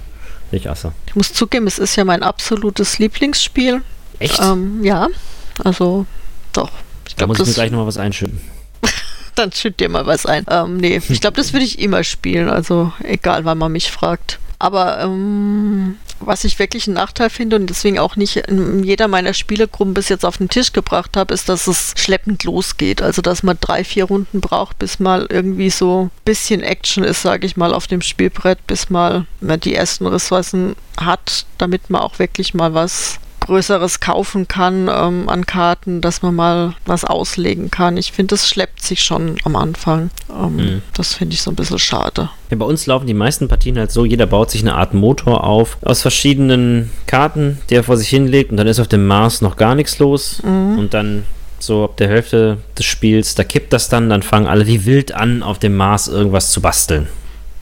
[0.52, 3.82] Ich, ich muss zugeben, es ist ja mein absolutes Lieblingsspiel.
[4.20, 4.40] Echt?
[4.40, 5.08] Ähm, ja,
[5.64, 6.06] also
[6.52, 6.70] doch.
[7.08, 8.40] Ich glaub, da muss ich mir gleich nochmal was einschütten.
[9.36, 10.46] Dann schütt dir mal was ein.
[10.50, 12.50] Ähm, nee, ich glaube, das würde ich immer spielen.
[12.50, 14.38] Also egal, wann man mich fragt.
[14.64, 19.34] Aber ähm, was ich wirklich einen Nachteil finde und deswegen auch nicht in jeder meiner
[19.34, 23.02] Spielegruppen bis jetzt auf den Tisch gebracht habe, ist, dass es schleppend losgeht.
[23.02, 27.24] Also dass man drei, vier Runden braucht, bis mal irgendwie so ein bisschen Action ist,
[27.24, 32.02] sage ich mal, auf dem Spielbrett, bis mal man die ersten Ressourcen hat, damit man
[32.02, 37.72] auch wirklich mal was Größeres kaufen kann ähm, an Karten, dass man mal was auslegen
[37.72, 37.98] kann.
[37.98, 40.10] Ich finde, das schleppt sich schon am Anfang.
[40.30, 40.82] Ähm, mhm.
[40.94, 42.30] Das finde ich so ein bisschen schade.
[42.50, 45.44] Ja, bei uns laufen die meisten Partien halt so, jeder baut sich eine Art Motor
[45.44, 49.42] auf aus verschiedenen Karten, die er vor sich hinlegt und dann ist auf dem Mars
[49.42, 50.78] noch gar nichts los mhm.
[50.78, 51.26] und dann
[51.60, 55.14] so ab der Hälfte des Spiels, da kippt das dann, dann fangen alle wie wild
[55.14, 57.08] an, auf dem Mars irgendwas zu basteln.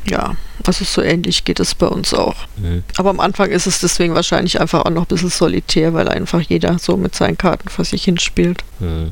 [0.06, 0.34] Ja,
[0.68, 2.36] also so ähnlich geht es bei uns auch.
[2.58, 2.84] Mhm.
[2.98, 6.42] Aber am Anfang ist es deswegen wahrscheinlich einfach auch noch ein bisschen solitär, weil einfach
[6.42, 8.64] jeder so mit seinen Karten vor sich hinspielt.
[8.80, 9.12] Mhm.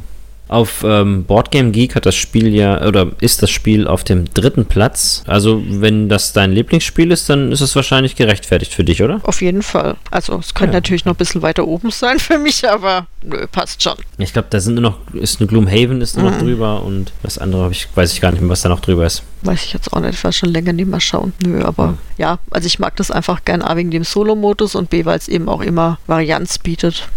[0.49, 4.65] Auf ähm, Boardgame Geek hat das Spiel ja, oder ist das Spiel auf dem dritten
[4.65, 5.23] Platz.
[5.27, 9.21] Also, wenn das dein Lieblingsspiel ist, dann ist es wahrscheinlich gerechtfertigt für dich, oder?
[9.23, 9.95] Auf jeden Fall.
[10.09, 10.77] Also, es könnte ja.
[10.77, 13.93] natürlich noch ein bisschen weiter oben sein für mich, aber nö, passt schon.
[14.17, 16.31] Ich glaube, da sind nur noch, ist eine Gloomhaven ist nur mhm.
[16.31, 19.05] noch drüber und das andere ich, weiß ich gar nicht mehr, was da noch drüber
[19.05, 19.21] ist.
[19.43, 21.33] Weiß ich jetzt auch nicht, ich war schon länger nicht mehr schauen.
[21.45, 21.97] Nö, aber mhm.
[22.17, 25.27] ja, also ich mag das einfach gern A wegen dem Solo-Modus und B, weil es
[25.27, 27.07] eben auch immer Varianz bietet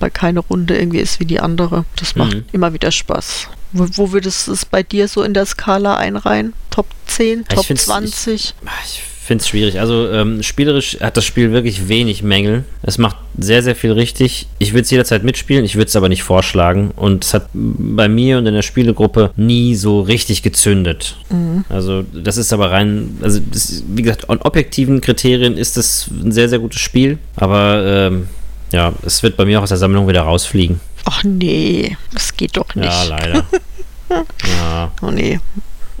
[0.00, 1.84] weil keine Runde irgendwie ist wie die andere.
[1.96, 2.44] Das macht mhm.
[2.52, 3.48] immer wieder Spaß.
[3.72, 6.54] Wo, wo würdest du es bei dir so in der Skala einreihen?
[6.70, 8.34] Top 10, Top ich 20?
[8.34, 9.78] Ich, ich finde es schwierig.
[9.78, 12.64] Also ähm, spielerisch hat das Spiel wirklich wenig Mängel.
[12.82, 14.48] Es macht sehr, sehr viel richtig.
[14.58, 16.90] Ich würde es jederzeit mitspielen, ich würde es aber nicht vorschlagen.
[16.96, 21.16] Und es hat bei mir und in der Spielegruppe nie so richtig gezündet.
[21.28, 21.64] Mhm.
[21.68, 26.32] Also das ist aber rein, also das, wie gesagt, an objektiven Kriterien ist es ein
[26.32, 27.18] sehr, sehr gutes Spiel.
[27.36, 28.26] Aber ähm,
[28.72, 30.80] ja, es wird bei mir auch aus der Sammlung wieder rausfliegen.
[31.04, 32.86] Ach nee, das geht doch nicht.
[32.86, 33.46] Ja, leider.
[34.46, 34.92] ja.
[35.02, 35.40] Oh nee.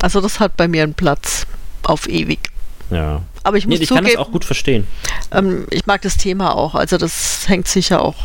[0.00, 1.46] Also das hat bei mir einen Platz
[1.82, 2.50] auf ewig.
[2.90, 3.22] Ja.
[3.42, 4.86] Aber ich muss nee, ich zugeben, kann das auch gut verstehen.
[5.30, 6.74] Ähm, ich mag das Thema auch.
[6.74, 8.16] Also das hängt sicher auch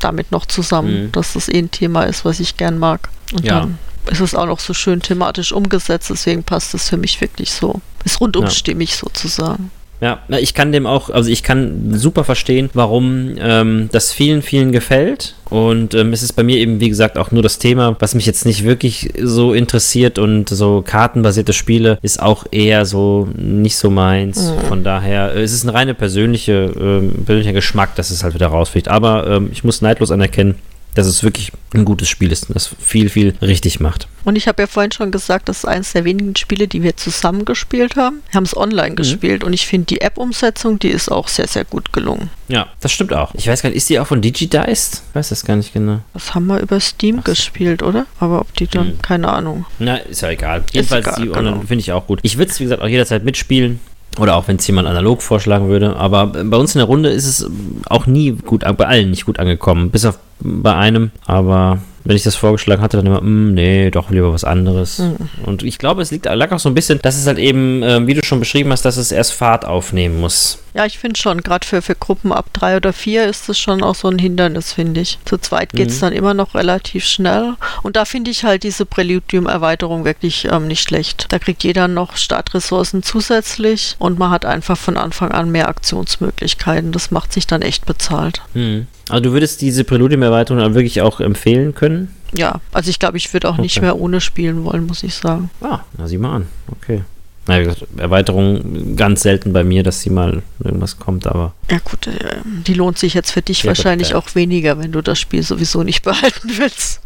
[0.00, 1.12] damit noch zusammen, mhm.
[1.12, 3.08] dass das eh ein Thema ist, was ich gern mag.
[3.32, 3.60] Und ja.
[3.60, 3.78] dann
[4.10, 7.80] ist es auch noch so schön thematisch umgesetzt, deswegen passt es für mich wirklich so.
[8.04, 8.50] Ist rundum ja.
[8.50, 9.70] stimmig sozusagen.
[10.04, 14.70] Ja, ich kann dem auch, also ich kann super verstehen, warum ähm, das vielen, vielen
[14.70, 15.34] gefällt.
[15.48, 18.26] Und ähm, es ist bei mir eben, wie gesagt, auch nur das Thema, was mich
[18.26, 23.88] jetzt nicht wirklich so interessiert und so kartenbasierte Spiele ist auch eher so nicht so
[23.88, 24.42] meins.
[24.42, 24.66] Mhm.
[24.66, 28.48] Von daher, äh, es ist eine reine persönliche, äh, persönlicher Geschmack, dass es halt wieder
[28.48, 28.88] rausfliegt.
[28.88, 30.56] Aber ähm, ich muss neidlos anerkennen,
[30.94, 34.08] dass es wirklich ein gutes Spiel ist und das viel, viel richtig macht.
[34.24, 36.96] Und ich habe ja vorhin schon gesagt, das ist eines der wenigen Spiele, die wir
[36.96, 38.22] zusammen gespielt haben.
[38.30, 38.96] Wir haben es online mhm.
[38.96, 42.30] gespielt und ich finde die App-Umsetzung, die ist auch sehr, sehr gut gelungen.
[42.48, 43.34] Ja, das stimmt auch.
[43.34, 45.02] Ich weiß gar nicht, ist die auch von Digidiced?
[45.08, 46.00] Ich weiß das gar nicht genau.
[46.14, 47.24] Das haben wir über Steam Ach.
[47.24, 48.06] gespielt, oder?
[48.20, 49.02] Aber ob die dann, mhm.
[49.02, 49.66] keine Ahnung.
[49.78, 50.64] Na, ist ja egal.
[50.72, 51.60] Jedenfalls egal, die genau.
[51.60, 52.20] finde ich auch gut.
[52.22, 53.80] Ich würde es, wie gesagt, auch jederzeit mitspielen.
[54.18, 55.96] Oder auch wenn es jemand analog vorschlagen würde.
[55.96, 57.50] Aber bei uns in der Runde ist es
[57.88, 59.90] auch nie gut, bei allen nicht gut angekommen.
[59.90, 61.10] Bis auf bei einem.
[61.26, 64.98] Aber wenn ich das vorgeschlagen hatte, dann immer, mm, nee, doch lieber was anderes.
[64.98, 65.16] Mhm.
[65.46, 68.06] Und ich glaube, es liegt, lag auch so ein bisschen, dass es halt eben, äh,
[68.06, 70.58] wie du schon beschrieben hast, dass es erst Fahrt aufnehmen muss.
[70.74, 73.82] Ja, ich finde schon, gerade für, für Gruppen ab drei oder vier ist es schon
[73.84, 75.20] auch so ein Hindernis, finde ich.
[75.24, 76.00] Zu zweit geht es mhm.
[76.00, 77.54] dann immer noch relativ schnell.
[77.84, 81.26] Und da finde ich halt diese Präludium-Erweiterung wirklich ähm, nicht schlecht.
[81.28, 86.90] Da kriegt jeder noch Startressourcen zusätzlich und man hat einfach von Anfang an mehr Aktionsmöglichkeiten.
[86.90, 88.42] Das macht sich dann echt bezahlt.
[88.54, 88.88] Mhm.
[89.08, 92.12] Also du würdest diese Präludium-Erweiterung dann wirklich auch empfehlen können?
[92.36, 93.62] Ja, also ich glaube, ich würde auch okay.
[93.62, 95.50] nicht mehr ohne spielen wollen, muss ich sagen.
[95.60, 96.48] Ah, na sieh mal an.
[96.66, 97.02] Okay.
[97.46, 101.52] Na, wie gesagt, Erweiterung ganz selten bei mir, dass sie mal irgendwas kommt, aber.
[101.70, 104.92] Ja, gut, äh, die lohnt sich jetzt für dich ja, wahrscheinlich gut, auch weniger, wenn
[104.92, 107.00] du das Spiel sowieso nicht behalten willst.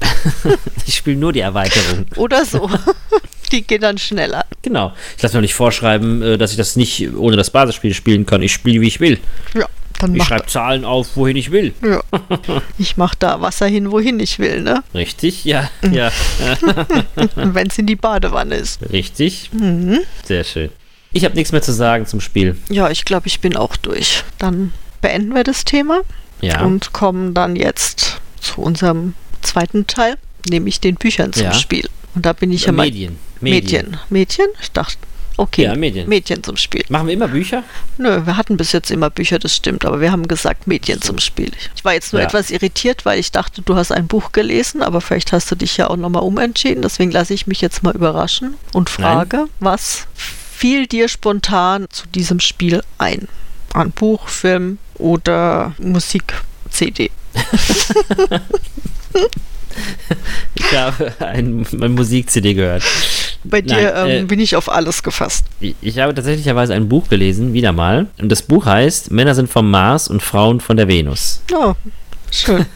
[0.86, 2.06] ich spiele nur die Erweiterung.
[2.16, 2.68] Oder so.
[3.52, 4.46] Die geht dann schneller.
[4.62, 4.94] Genau.
[5.16, 8.42] Ich lasse mir nicht vorschreiben, äh, dass ich das nicht ohne das Basisspiel spielen kann.
[8.42, 9.18] Ich spiele, wie ich will.
[9.54, 9.68] Ja.
[10.00, 11.74] Dann ich schreibe Zahlen auf, wohin ich will.
[11.82, 12.02] Ja.
[12.78, 14.82] Ich mache da Wasser hin, wohin ich will, ne?
[14.94, 15.70] Richtig, ja.
[15.90, 16.10] ja.
[17.34, 18.80] Wenn es in die Badewanne ist.
[18.90, 19.50] Richtig.
[19.52, 20.00] Mhm.
[20.24, 20.70] Sehr schön.
[21.12, 22.56] Ich habe nichts mehr zu sagen zum Spiel.
[22.68, 24.24] Ja, ich glaube, ich bin auch durch.
[24.38, 26.00] Dann beenden wir das Thema
[26.40, 26.62] ja.
[26.62, 30.16] und kommen dann jetzt zu unserem zweiten Teil,
[30.48, 31.52] nämlich den Büchern zum ja.
[31.54, 31.88] Spiel.
[32.14, 32.86] Und da bin ich ja, mal.
[32.86, 33.18] Medien.
[33.40, 33.96] Medien.
[34.10, 34.46] Mädchen?
[34.60, 34.96] Ich dachte,
[35.36, 35.64] Okay.
[35.64, 36.08] Ja, Medien.
[36.08, 36.84] Mädchen zum Spiel.
[36.88, 37.64] Machen wir immer Bücher?
[37.98, 41.18] Nö, wir hatten bis jetzt immer Bücher, das stimmt, aber wir haben gesagt Mädchen zum
[41.18, 41.50] Spiel.
[41.74, 42.28] Ich war jetzt nur ja.
[42.28, 45.76] etwas irritiert, weil ich dachte, du hast ein Buch gelesen, aber vielleicht hast du dich
[45.76, 46.82] ja auch nochmal umentschieden.
[46.82, 49.48] Deswegen lasse ich mich jetzt mal überraschen und frage, Nein.
[49.60, 53.28] was fiel dir spontan zu diesem Spiel ein?
[53.72, 56.34] An Buch, Film oder Musik,
[56.70, 57.10] CD?
[60.54, 62.84] ich habe ein, ein Musik-CD gehört.
[63.44, 65.44] Bei dir Nein, ähm, äh, bin ich auf alles gefasst.
[65.60, 68.06] Ich, ich habe tatsächlicherweise ein Buch gelesen, wieder mal.
[68.20, 71.42] Und das Buch heißt Männer sind vom Mars und Frauen von der Venus.
[71.54, 71.74] Oh.
[72.34, 72.66] Schön.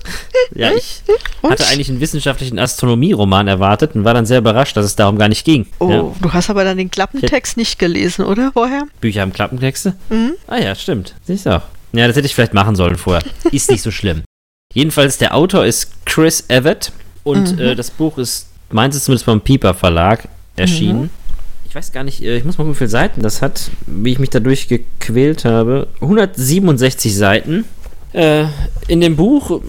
[0.56, 1.02] ja, ich
[1.40, 5.28] hatte eigentlich einen wissenschaftlichen Astronomieroman erwartet und war dann sehr überrascht, dass es darum gar
[5.28, 5.66] nicht ging.
[5.78, 6.12] Oh, ja.
[6.20, 8.88] du hast aber dann den Klappentext nicht gelesen, oder vorher?
[9.00, 9.94] Bücher haben Klappentexte?
[10.08, 10.32] Mhm.
[10.48, 11.14] Ah ja, stimmt.
[11.22, 11.62] Siehst du auch.
[11.92, 13.22] Ja, das hätte ich vielleicht machen sollen vorher.
[13.52, 14.24] Ist nicht so schlimm.
[14.72, 16.90] Jedenfalls, der Autor ist Chris Evett
[17.22, 17.60] und mhm.
[17.60, 21.02] äh, das Buch ist meins ist zumindest beim Pieper Verlag erschienen.
[21.02, 21.10] Mhm.
[21.68, 24.12] Ich weiß gar nicht, äh, ich muss mal gucken, wie viele Seiten das hat, wie
[24.12, 25.86] ich mich dadurch gequält habe.
[26.00, 27.64] 167 Seiten.
[28.12, 28.44] Äh,
[28.86, 29.60] in dem Buch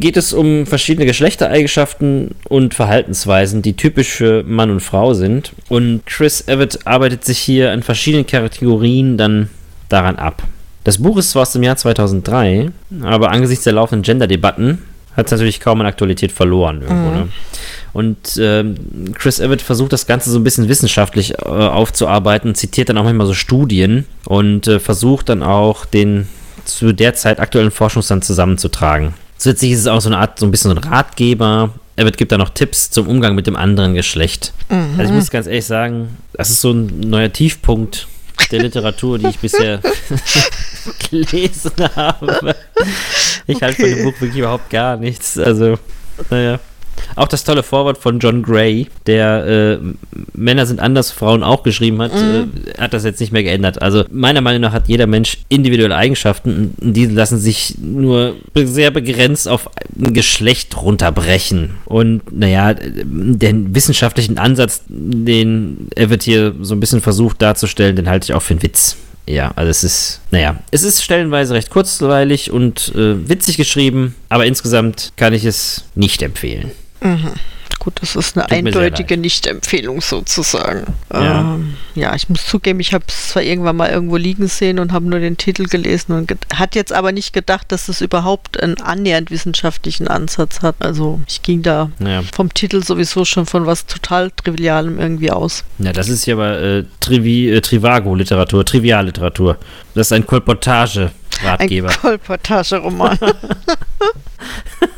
[0.00, 5.52] geht es um verschiedene Geschlechtereigenschaften und Verhaltensweisen, die typisch für Mann und Frau sind.
[5.68, 9.50] Und Chris Evett arbeitet sich hier in verschiedenen Kategorien dann
[9.88, 10.42] daran ab.
[10.84, 12.70] Das Buch ist zwar aus dem Jahr 2003,
[13.02, 14.78] aber angesichts der laufenden Gender-Debatten
[15.16, 17.10] hat es natürlich kaum an Aktualität verloren irgendwo.
[17.10, 17.16] Mhm.
[17.16, 17.28] Ne?
[17.92, 18.76] Und ähm,
[19.14, 23.26] Chris Evett versucht das Ganze so ein bisschen wissenschaftlich äh, aufzuarbeiten, zitiert dann auch manchmal
[23.26, 26.28] so Studien und äh, versucht dann auch den
[26.64, 29.14] zu der Zeit aktuellen Forschungsstand zusammenzutragen.
[29.36, 31.70] Zusätzlich ist es auch so eine Art, so ein bisschen so ein Ratgeber.
[31.96, 34.52] Evett gibt da noch Tipps zum Umgang mit dem anderen Geschlecht.
[34.70, 34.94] Mhm.
[34.96, 38.06] Also ich muss ganz ehrlich sagen, das ist so ein neuer Tiefpunkt
[38.50, 39.80] der Literatur, die ich bisher
[41.10, 42.54] gelesen habe.
[43.46, 43.64] Ich okay.
[43.64, 45.38] halte von dem Buch wirklich überhaupt gar nichts.
[45.38, 45.78] Also,
[46.30, 46.60] naja.
[47.14, 49.78] Auch das tolle Vorwort von John Gray, der äh,
[50.34, 52.52] Männer sind anders, Frauen auch geschrieben hat, mhm.
[52.66, 53.82] äh, hat das jetzt nicht mehr geändert.
[53.82, 58.90] Also meiner Meinung nach hat jeder Mensch individuelle Eigenschaften und die lassen sich nur sehr
[58.90, 59.68] begrenzt auf
[60.00, 61.72] ein Geschlecht runterbrechen.
[61.84, 68.24] Und naja, den wissenschaftlichen Ansatz, den Everett hier so ein bisschen versucht darzustellen, den halte
[68.24, 72.50] ich auch für einen Witz ja, also es ist, naja, es ist stellenweise recht kurzweilig
[72.50, 76.70] und äh, witzig geschrieben, aber insgesamt kann ich es nicht empfehlen.
[77.00, 77.30] Mhm.
[77.82, 80.94] Gut, das ist eine Tut eindeutige Nicht-Empfehlung sozusagen.
[81.12, 81.40] Ja.
[81.40, 84.92] Ähm, ja, ich muss zugeben, ich habe es zwar irgendwann mal irgendwo liegen sehen und
[84.92, 88.80] habe nur den Titel gelesen und hat jetzt aber nicht gedacht, dass es überhaupt einen
[88.80, 90.76] annähernd wissenschaftlichen Ansatz hat.
[90.78, 92.22] Also ich ging da ja.
[92.32, 95.64] vom Titel sowieso schon von was total Trivialem irgendwie aus.
[95.80, 99.58] Ja, das ist ja aber äh, Trivi, äh, Trivago-Literatur, Trivialliteratur.
[99.96, 101.88] Das ist ein Kolportage-Ratgeber.
[101.88, 103.18] Ein Kolportage-Roman.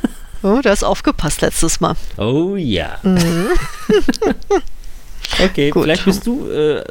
[0.45, 1.97] Oh, du hast aufgepasst letztes Mal.
[2.19, 2.99] Oh ja.
[3.03, 3.49] Mhm.
[5.43, 5.85] okay, Gut.
[5.85, 6.85] vielleicht bist du, äh,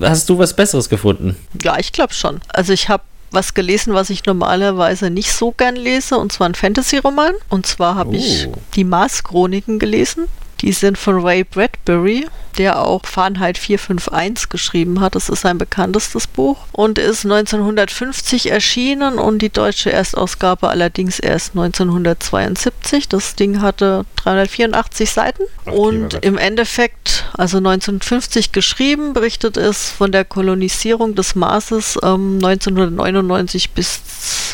[0.00, 1.36] hast du was Besseres gefunden?
[1.62, 2.40] Ja, ich glaube schon.
[2.48, 6.54] Also ich habe was gelesen, was ich normalerweise nicht so gern lese, und zwar ein
[6.54, 7.34] Fantasy-Roman.
[7.50, 8.14] Und zwar habe oh.
[8.14, 10.26] ich die Mars-Chroniken gelesen.
[10.60, 12.26] Die sind von Ray Bradbury,
[12.58, 15.14] der auch Fahrenheit 451 geschrieben hat.
[15.14, 21.50] Das ist sein bekanntestes Buch und ist 1950 erschienen und die deutsche Erstausgabe allerdings erst
[21.50, 23.08] 1972.
[23.08, 30.12] Das Ding hatte 384 Seiten Ach, und im Endeffekt, also 1950 geschrieben, berichtet es von
[30.12, 34.00] der Kolonisierung des Marses ähm, 1999 bis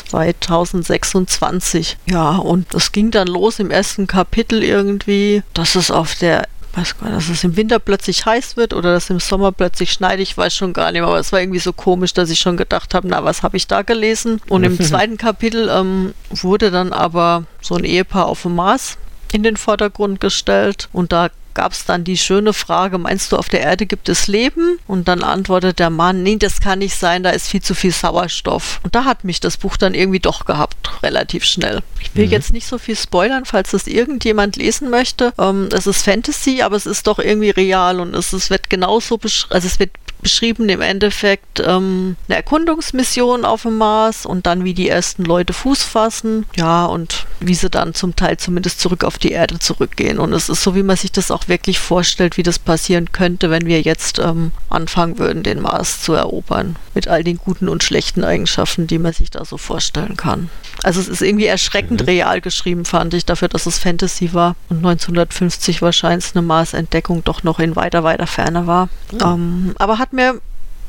[0.09, 1.97] 2026.
[2.05, 6.43] Ja, und das ging dann los im ersten Kapitel irgendwie, dass es auf der
[6.75, 9.91] weiß gar nicht, dass es im Winter plötzlich heiß wird oder dass im Sommer plötzlich
[9.91, 12.39] schneit, ich weiß schon gar nicht mehr, aber es war irgendwie so komisch, dass ich
[12.39, 14.41] schon gedacht habe, na, was habe ich da gelesen?
[14.49, 18.97] Und im zweiten Kapitel ähm, wurde dann aber so ein Ehepaar auf dem Mars
[19.31, 23.49] in den Vordergrund gestellt und da gab es dann die schöne Frage, meinst du, auf
[23.49, 24.79] der Erde gibt es Leben?
[24.87, 27.91] Und dann antwortet der Mann, nee, das kann nicht sein, da ist viel zu viel
[27.91, 28.79] Sauerstoff.
[28.83, 31.81] Und da hat mich das Buch dann irgendwie doch gehabt, relativ schnell.
[31.99, 32.31] Ich will mhm.
[32.31, 35.33] jetzt nicht so viel spoilern, falls das irgendjemand lesen möchte.
[35.37, 39.19] Ähm, es ist Fantasy, aber es ist doch irgendwie real und es, es wird genauso,
[39.49, 39.91] also es wird
[40.23, 45.53] beschrieben im Endeffekt ähm, eine Erkundungsmission auf dem Mars und dann wie die ersten Leute
[45.53, 46.45] Fuß fassen.
[46.55, 50.19] Ja, und wie sie dann zum Teil zumindest zurück auf die Erde zurückgehen.
[50.19, 53.49] Und es ist so, wie man sich das auch wirklich vorstellt, wie das passieren könnte,
[53.49, 56.75] wenn wir jetzt ähm, anfangen würden, den Mars zu erobern.
[56.93, 60.49] Mit all den guten und schlechten Eigenschaften, die man sich da so vorstellen kann.
[60.83, 62.07] Also es ist irgendwie erschreckend mhm.
[62.07, 67.43] real geschrieben, fand ich, dafür, dass es Fantasy war und 1950 wahrscheinlich eine Marsentdeckung doch
[67.43, 68.89] noch in weiter, weiter Ferne war.
[69.11, 69.19] Mhm.
[69.23, 70.41] Ähm, aber hat mir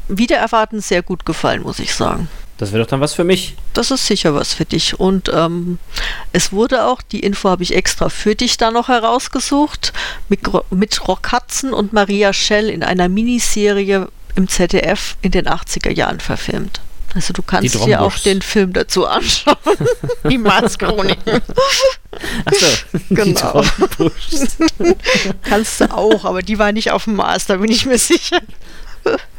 [0.08, 2.28] wieder erwarten sehr gut gefallen, muss ich sagen.
[2.56, 3.56] Das wäre doch dann was für mich.
[3.72, 5.00] Das ist sicher was für dich.
[5.00, 5.78] Und ähm,
[6.32, 9.92] es wurde auch, die Info habe ich extra für dich da noch herausgesucht,
[10.28, 15.90] mit, mit Rock Hudson und Maria Schell in einer Miniserie im ZDF in den 80er
[15.90, 16.80] Jahren verfilmt.
[17.14, 19.56] Also du kannst dir auch den Film dazu anschauen.
[20.28, 21.40] die Mars-Chroniken.
[22.44, 22.66] Achso,
[23.10, 23.64] genau.
[25.42, 28.40] kannst du auch, aber die war nicht auf dem Mars, da bin ich mir sicher.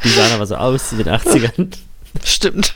[0.03, 1.67] Die sahen aber so aus in den 80ern.
[2.23, 2.73] Stimmt.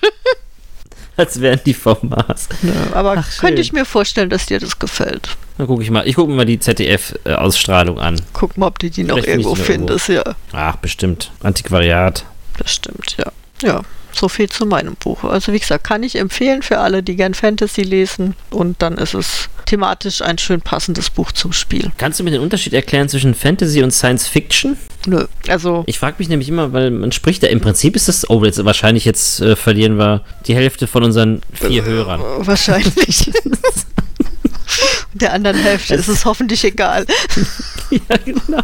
[1.17, 2.47] Als wären die vom Mars.
[2.62, 5.36] Ja, aber Ach, könnte ich mir vorstellen, dass dir das gefällt.
[5.58, 6.08] Dann gucke ich mal.
[6.08, 8.21] Ich gucke mir mal die ZDF-Ausstrahlung an.
[8.32, 10.30] Guck mal, ob du die noch Vielleicht irgendwo findest, irgendwo.
[10.30, 10.36] ja.
[10.54, 11.32] Ach, bestimmt.
[11.43, 12.23] Antiquariat.
[12.58, 13.32] Bestimmt, ja.
[13.62, 13.82] Ja,
[14.13, 15.24] so viel zu meinem Buch.
[15.24, 18.36] Also wie gesagt, kann ich empfehlen für alle, die gern Fantasy lesen.
[18.50, 21.91] Und dann ist es thematisch ein schön passendes Buch zum Spiel.
[21.98, 24.78] Kannst du mir den Unterschied erklären zwischen Fantasy und Science Fiction?
[25.06, 25.84] Nö, also...
[25.86, 28.63] Ich frage mich nämlich immer, weil man spricht ja, im Prinzip ist das, oh, jetzt
[28.65, 32.22] wahrscheinlich jetzt äh, verlieren wir die Hälfte von unseren vier äh, Hörern.
[32.45, 33.32] Wahrscheinlich.
[35.13, 37.06] Der anderen Hälfte ist es hoffentlich egal.
[37.89, 38.63] ja, genau.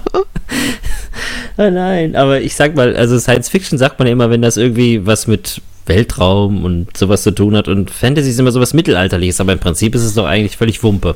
[1.57, 4.57] Oh nein, aber ich sag mal, also Science Fiction sagt man ja immer, wenn das
[4.57, 9.39] irgendwie was mit Weltraum und sowas zu tun hat und Fantasy ist immer sowas Mittelalterliches,
[9.39, 11.15] aber im Prinzip ist es doch eigentlich völlig Wumpe.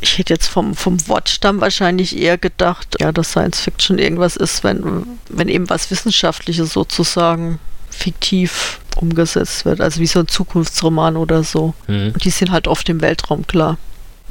[0.00, 4.62] Ich hätte jetzt vom, vom Wortstamm wahrscheinlich eher gedacht, ja, dass Science Fiction irgendwas ist,
[4.62, 7.58] wenn, wenn eben was Wissenschaftliches sozusagen
[7.90, 11.74] fiktiv umgesetzt wird, also wie so ein Zukunftsroman oder so.
[11.88, 12.12] Mhm.
[12.22, 13.76] Die sind halt oft im Weltraum klar.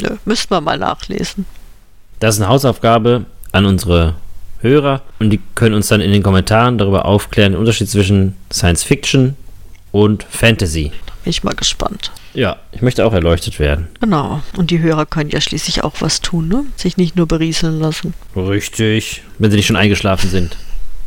[0.02, 1.46] Nö, müssten wir mal nachlesen.
[2.20, 3.26] Das ist eine Hausaufgabe
[3.58, 4.16] an unsere
[4.62, 8.84] Hörer und die können uns dann in den Kommentaren darüber aufklären, den Unterschied zwischen Science
[8.84, 9.36] Fiction
[9.92, 10.92] und Fantasy.
[11.06, 12.12] Da bin ich mal gespannt.
[12.34, 13.88] Ja, ich möchte auch erleuchtet werden.
[14.00, 14.42] Genau.
[14.56, 16.66] Und die Hörer können ja schließlich auch was tun, ne?
[16.76, 18.14] Sich nicht nur berieseln lassen.
[18.36, 19.24] Richtig.
[19.40, 20.56] Wenn sie nicht schon eingeschlafen sind.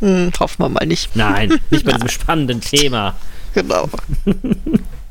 [0.00, 1.14] Hm, hoffen wir mal nicht.
[1.14, 3.14] Nein, nicht bei diesem spannenden Thema.
[3.54, 3.88] Genau.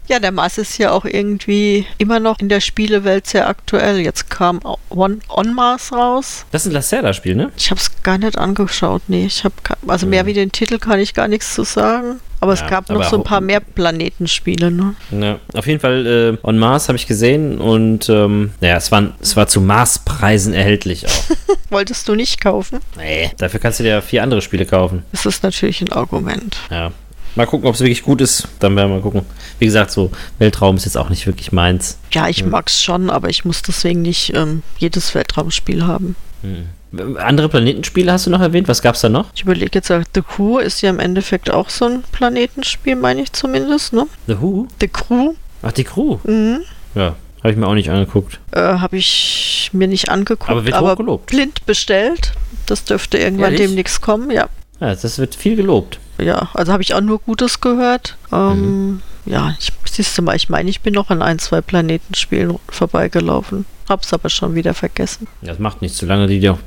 [0.10, 4.00] Ja, der Mars ist ja auch irgendwie immer noch in der Spielewelt sehr aktuell.
[4.00, 6.46] Jetzt kam On, On Mars raus.
[6.52, 7.52] Das ist ein Lacerda-Spiel, ne?
[7.56, 9.04] Ich habe es gar nicht angeschaut.
[9.08, 9.54] Nee, ich habe
[9.88, 12.20] also mehr wie den Titel kann ich gar nichts zu sagen.
[12.40, 14.96] Aber ja, es gab noch so ein paar mehr Planetenspiele, ne?
[15.12, 19.14] Ja, auf jeden Fall äh, On Mars habe ich gesehen und ähm, naja, es war,
[19.22, 21.36] es war zu Marspreisen erhältlich auch.
[21.70, 22.80] Wolltest du nicht kaufen?
[22.98, 25.04] Nee, dafür kannst du dir vier andere Spiele kaufen.
[25.12, 26.58] Das ist natürlich ein Argument.
[26.72, 26.94] Ja,
[27.36, 28.48] Mal gucken, ob es wirklich gut ist.
[28.60, 29.22] Dann werden wir mal gucken.
[29.60, 31.98] Wie gesagt, so Weltraum ist jetzt auch nicht wirklich meins.
[32.12, 32.54] Ja, ich hm.
[32.66, 36.16] es schon, aber ich muss deswegen nicht ähm, jedes Weltraumspiel haben.
[36.42, 36.70] Hm.
[37.18, 38.68] Andere Planetenspiele hast du noch erwähnt?
[38.68, 39.28] Was gab es da noch?
[39.36, 43.32] Ich überlege jetzt, The Crew ist ja im Endeffekt auch so ein Planetenspiel, meine ich
[43.32, 44.08] zumindest, ne?
[44.26, 44.68] The Who?
[44.80, 45.34] The Crew.
[45.62, 46.18] Ach, die Crew?
[46.24, 46.62] Mhm.
[46.96, 48.40] Ja, habe ich mir auch nicht angeguckt.
[48.52, 51.28] Äh, habe ich mir nicht angeguckt, aber, wird aber gelobt.
[51.28, 52.34] blind bestellt.
[52.66, 53.68] Das dürfte irgendwann Ehrlich?
[53.68, 54.48] demnächst kommen, ja.
[54.80, 58.18] Ja, das wird viel gelobt ja, also habe ich auch nur Gutes gehört.
[58.32, 59.02] Ähm, mhm.
[59.26, 63.66] Ja, ich, siehst du mal, ich meine, ich bin noch an ein, zwei Planetenspielen vorbeigelaufen.
[63.88, 65.28] Hab's aber schon wieder vergessen.
[65.42, 66.60] Das macht nichts, solange die noch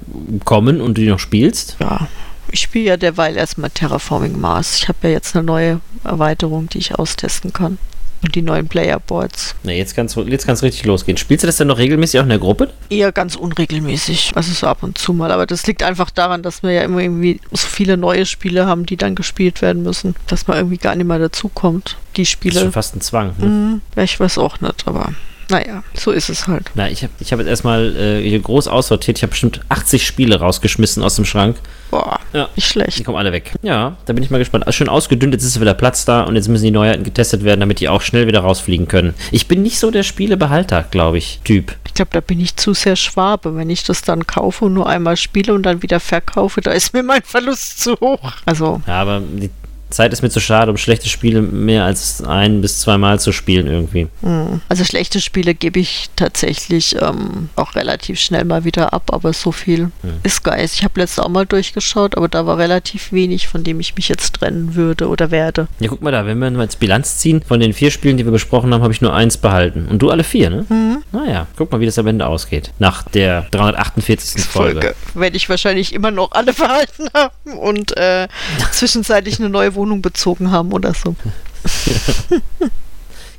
[0.44, 1.76] kommen und du die noch spielst.
[1.80, 2.08] Ja,
[2.50, 4.76] Ich spiele ja derweil erstmal Terraforming Mars.
[4.76, 7.78] Ich habe ja jetzt eine neue Erweiterung, die ich austesten kann.
[8.24, 9.56] Und die neuen Playerboards.
[9.64, 11.16] Na, jetzt kann es jetzt kann's richtig losgehen.
[11.18, 12.70] Spielst du das denn noch regelmäßig auch in der Gruppe?
[12.88, 14.32] Eher ganz unregelmäßig.
[14.36, 15.32] Also so ab und zu mal.
[15.32, 18.86] Aber das liegt einfach daran, dass wir ja immer irgendwie so viele neue Spiele haben,
[18.86, 20.14] die dann gespielt werden müssen.
[20.28, 21.96] Dass man irgendwie gar nicht mehr dazukommt.
[22.16, 22.60] Die Das ist Spiele.
[22.60, 23.32] schon fast ein Zwang.
[23.38, 23.80] Ne?
[23.96, 25.12] Ja, ich weiß auch nicht, aber
[25.48, 26.70] naja, so ist es halt.
[26.74, 29.18] Na, ich habe ich hab jetzt erstmal äh, hier groß aussortiert.
[29.18, 31.56] Ich habe bestimmt 80 Spiele rausgeschmissen aus dem Schrank.
[31.90, 32.44] Boah, Ja.
[32.56, 33.04] nicht Die schlecht.
[33.04, 33.52] kommen alle weg.
[33.62, 34.66] Ja, da bin ich mal gespannt.
[34.66, 37.60] Also schön ausgedünnt, jetzt ist wieder Platz da und jetzt müssen die Neuheiten getestet werden,
[37.60, 39.12] damit die auch schnell wieder rausfliegen können.
[39.30, 41.76] Ich bin nicht so der Spielebehalter, glaube ich, Typ.
[41.86, 43.54] Ich glaube, da bin ich zu sehr Schwabe.
[43.56, 46.94] Wenn ich das dann kaufe und nur einmal spiele und dann wieder verkaufe, da ist
[46.94, 48.32] mir mein Verlust zu hoch.
[48.46, 49.50] Also, Ja, aber die
[49.92, 53.66] Zeit ist mir zu schade, um schlechte Spiele mehr als ein bis zweimal zu spielen
[53.66, 54.08] irgendwie.
[54.22, 54.60] mh.
[54.68, 59.52] also schlechte Spiele gebe ich tatsächlich ähm, auch relativ schnell mal wieder ab, aber so
[59.52, 59.90] viel
[60.22, 60.74] ist geist.
[60.74, 64.08] Ich habe letztes auch mal durchgeschaut, aber da war relativ wenig, von dem ich mich
[64.08, 65.68] jetzt trennen würde oder werde.
[65.80, 68.24] Ja, guck mal da, wenn wir mal jetzt Bilanz ziehen, von den vier Spielen, die
[68.24, 69.86] wir besprochen haben, habe ich nur eins behalten.
[69.88, 70.66] Und du alle vier, ne?
[70.68, 71.02] Mhm.
[71.12, 72.72] Naja, guck mal, wie das am Ende ausgeht.
[72.78, 74.42] Nach der 348.
[74.44, 74.80] Folge.
[74.80, 78.28] Folge werde ich wahrscheinlich immer noch alle verhalten haben und äh,
[78.72, 81.14] zwischenzeitlich eine neue Wohnung bezogen haben oder so.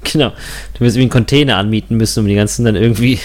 [0.04, 0.30] Genau.
[0.74, 3.20] Du wirst irgendwie einen Container anmieten müssen, um die ganzen dann irgendwie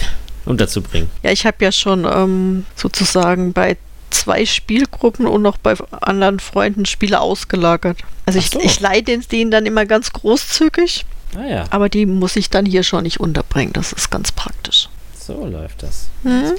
[0.44, 1.10] unterzubringen.
[1.24, 3.76] Ja, ich habe ja schon ähm, sozusagen bei
[4.10, 7.98] zwei Spielgruppen und noch bei anderen Freunden Spiele ausgelagert.
[8.26, 8.60] Also Ach ich, so.
[8.62, 11.04] ich leihe den- denen dann immer ganz großzügig,
[11.36, 13.72] Ah ja, aber die muss ich dann hier schon nicht unterbringen.
[13.74, 14.88] Das ist ganz praktisch.
[15.18, 16.08] so läuft das.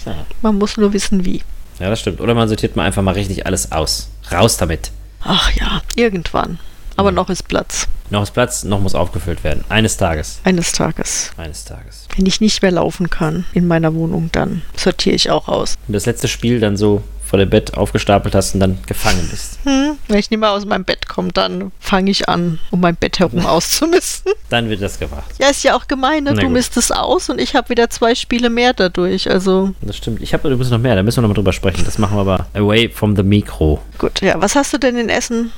[0.03, 0.25] Klar.
[0.41, 1.41] Man muss nur wissen, wie.
[1.79, 2.19] Ja, das stimmt.
[2.19, 4.09] Oder man sortiert mal einfach mal richtig alles aus.
[4.31, 4.91] Raus damit.
[5.21, 6.59] Ach ja, irgendwann.
[6.99, 7.87] Aber noch ist Platz.
[8.09, 9.63] Noch ist Platz, noch muss aufgefüllt werden.
[9.69, 10.41] Eines Tages.
[10.43, 11.31] Eines Tages.
[11.37, 12.07] Eines Tages.
[12.15, 15.75] Wenn ich nicht mehr laufen kann in meiner Wohnung, dann sortiere ich auch aus.
[15.87, 19.59] Und das letzte Spiel dann so vor dem Bett aufgestapelt hast und dann gefangen bist.
[19.63, 22.95] Hm, wenn ich nicht mehr aus meinem Bett komme, dann fange ich an, um mein
[22.95, 24.33] Bett herum auszumisten.
[24.49, 25.29] Dann wird das gemacht.
[25.39, 26.33] Ja, ist ja auch gemein, ne?
[26.33, 26.51] Du gut.
[26.51, 29.29] misstest aus und ich habe wieder zwei Spiele mehr dadurch.
[29.29, 30.23] Also Das stimmt.
[30.23, 31.85] Ich habe übrigens noch mehr, da müssen wir noch mal drüber sprechen.
[31.85, 33.79] Das machen wir aber away from the Mikro.
[33.99, 34.41] gut, ja.
[34.41, 35.51] Was hast du denn in Essen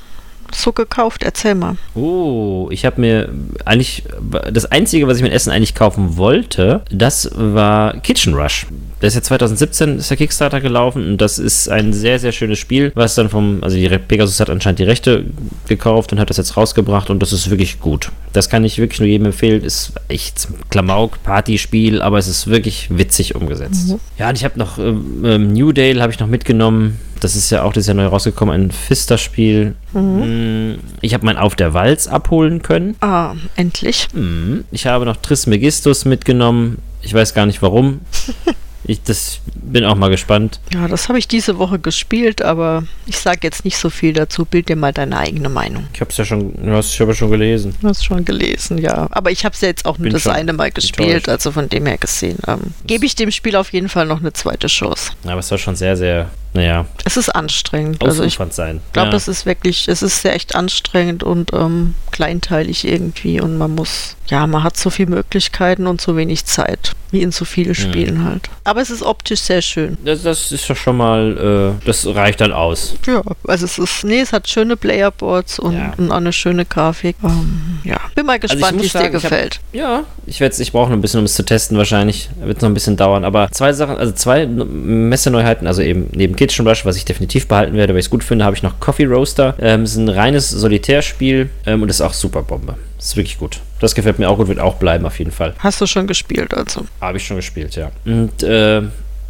[0.55, 1.23] so gekauft?
[1.23, 1.77] Erzähl mal.
[1.95, 3.29] Oh, ich habe mir
[3.65, 4.03] eigentlich
[4.51, 8.67] das einzige, was ich mit Essen eigentlich kaufen wollte, das war Kitchen Rush.
[9.01, 12.59] Das ist ja 2017 ist der Kickstarter gelaufen und das ist ein sehr sehr schönes
[12.59, 15.25] Spiel, was dann vom also die Pegasus hat anscheinend die Rechte
[15.67, 18.11] gekauft und hat das jetzt rausgebracht und das ist wirklich gut.
[18.33, 19.63] Das kann ich wirklich nur jedem empfehlen.
[19.63, 23.95] Ist echt Klamauk Partyspiel, aber es ist wirklich witzig umgesetzt.
[24.17, 26.99] Ja, und ich habe noch ähm, ähm, New Dale habe ich noch mitgenommen.
[27.19, 29.75] Das ist ja auch das ist ja neu rausgekommen, ein Fister-Spiel.
[29.93, 32.95] Mm, Ich habe mein Auf der Walz abholen können.
[33.01, 34.07] Ah, endlich.
[34.13, 36.77] Mm, Ich habe noch Trismegistus mitgenommen.
[37.01, 38.01] Ich weiß gar nicht warum.
[38.83, 40.59] Ich das bin auch mal gespannt.
[40.73, 44.45] Ja, das habe ich diese Woche gespielt, aber ich sage jetzt nicht so viel dazu.
[44.45, 45.87] Bild dir mal deine eigene Meinung.
[45.93, 47.75] Ich habe es ja schon, du hast es aber schon gelesen.
[47.81, 49.07] Du hast schon gelesen, ja.
[49.11, 51.29] Aber ich habe es ja jetzt auch nur Bin das eine Mal gespielt, enttäuscht.
[51.29, 52.37] also von dem her gesehen.
[52.47, 55.11] Ähm, Gebe ich dem Spiel auf jeden Fall noch eine zweite Chance.
[55.25, 58.03] Aber es soll schon sehr, sehr, naja, Es ist anstrengend.
[58.03, 58.81] Also ich sein.
[58.93, 59.15] glaube, ja.
[59.17, 64.15] es ist wirklich, es ist sehr echt anstrengend und ähm, kleinteilig irgendwie und man muss,
[64.27, 68.25] ja, man hat so viele Möglichkeiten und so wenig Zeit, wie in so vielen Spielen
[68.25, 68.49] halt.
[68.65, 69.97] Aber es ist optisch sehr schön.
[70.03, 72.95] das, das ist doch schon mal, äh, das reicht dann aus.
[73.07, 75.93] Ja, also es ist, nee, es hat schöne Playerboards und, Ja.
[75.97, 77.15] und auch eine schöne Grafik.
[77.23, 79.59] Ähm, ja, bin mal Also ich gespannt, muss wie es dir ich hab- gefällt.
[79.73, 82.29] Ja, ich werde ich brauche noch ein bisschen, um es zu testen wahrscheinlich.
[82.43, 83.23] Wird noch ein bisschen dauern.
[83.25, 87.75] Aber zwei Sachen, also zwei Messeneuheiten, also eben neben Kitchen Rush, was ich definitiv behalten
[87.75, 89.53] werde, weil ich es gut finde, habe ich noch Coffee Roaster.
[89.61, 92.77] Ähm, es ist ein reines Solitärspiel ähm, und ist auch super Bombe.
[92.97, 93.59] Ist wirklich gut.
[93.79, 95.53] Das gefällt mir auch gut, wird auch bleiben auf jeden Fall.
[95.59, 96.87] Hast du schon gespielt, also.
[96.99, 97.91] Habe ich schon gespielt, ja.
[98.05, 98.81] Und äh,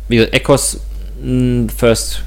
[0.07, 0.79] wie gesagt, Ecos
[1.21, 2.21] mh, First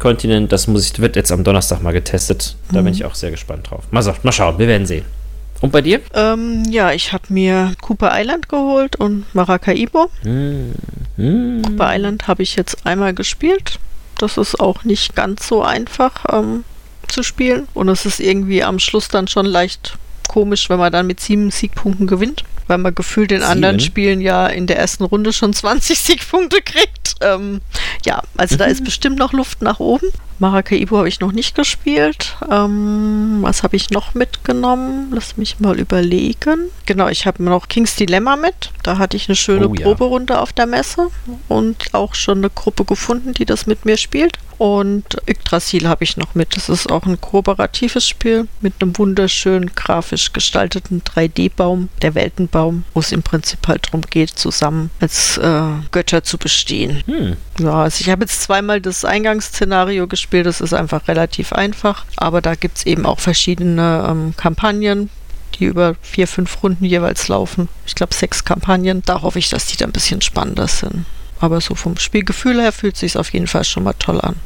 [0.00, 2.56] Continent, das muss ich, wird jetzt am Donnerstag mal getestet.
[2.72, 3.84] Da bin ich auch sehr gespannt drauf.
[3.92, 5.04] Mal, so, mal schauen, wir werden sehen.
[5.60, 6.00] Und bei dir?
[6.12, 10.10] Ähm, ja, ich habe mir Cooper Island geholt und Maracaibo.
[10.22, 10.72] Hm.
[11.18, 11.62] Hm.
[11.62, 13.78] Cooper Island habe ich jetzt einmal gespielt.
[14.18, 16.64] Das ist auch nicht ganz so einfach ähm,
[17.08, 17.68] zu spielen.
[17.74, 19.98] Und es ist irgendwie am Schluss dann schon leicht
[20.28, 22.44] komisch, wenn man dann mit sieben Siegpunkten gewinnt.
[22.66, 23.90] Weil man gefühlt in anderen Sieben?
[23.90, 27.14] Spielen ja in der ersten Runde schon 20 Siegpunkte kriegt.
[27.20, 27.60] Ähm,
[28.04, 30.08] ja, also da ist bestimmt noch Luft nach oben.
[30.40, 32.36] Maracaibo habe ich noch nicht gespielt.
[32.50, 35.10] Ähm, was habe ich noch mitgenommen?
[35.12, 36.70] Lass mich mal überlegen.
[36.86, 38.72] Genau, ich habe noch King's Dilemma mit.
[38.82, 39.84] Da hatte ich eine schöne Oh ja.
[39.84, 41.08] Proberunde auf der Messe
[41.48, 44.38] und auch schon eine Gruppe gefunden, die das mit mir spielt.
[44.58, 46.56] Und Yggdrasil habe ich noch mit.
[46.56, 52.14] Das ist auch ein kooperatives Spiel mit einem wunderschön grafisch gestalteten 3D-Baum, der
[52.54, 57.02] Weltenbaum, wo es im Prinzip halt darum geht, zusammen als äh, Götter zu bestehen.
[57.06, 57.36] Hm.
[57.58, 60.46] Ja, also ich habe jetzt zweimal das Eingangsszenario gespielt.
[60.46, 62.04] Das ist einfach relativ einfach.
[62.16, 65.10] Aber da gibt es eben auch verschiedene ähm, Kampagnen,
[65.58, 67.68] die über vier, fünf Runden jeweils laufen.
[67.86, 69.02] Ich glaube sechs Kampagnen.
[69.04, 71.04] Da hoffe ich, dass die dann ein bisschen spannender sind.
[71.40, 74.36] Aber so vom Spielgefühl her fühlt sich auf jeden Fall schon mal toll an.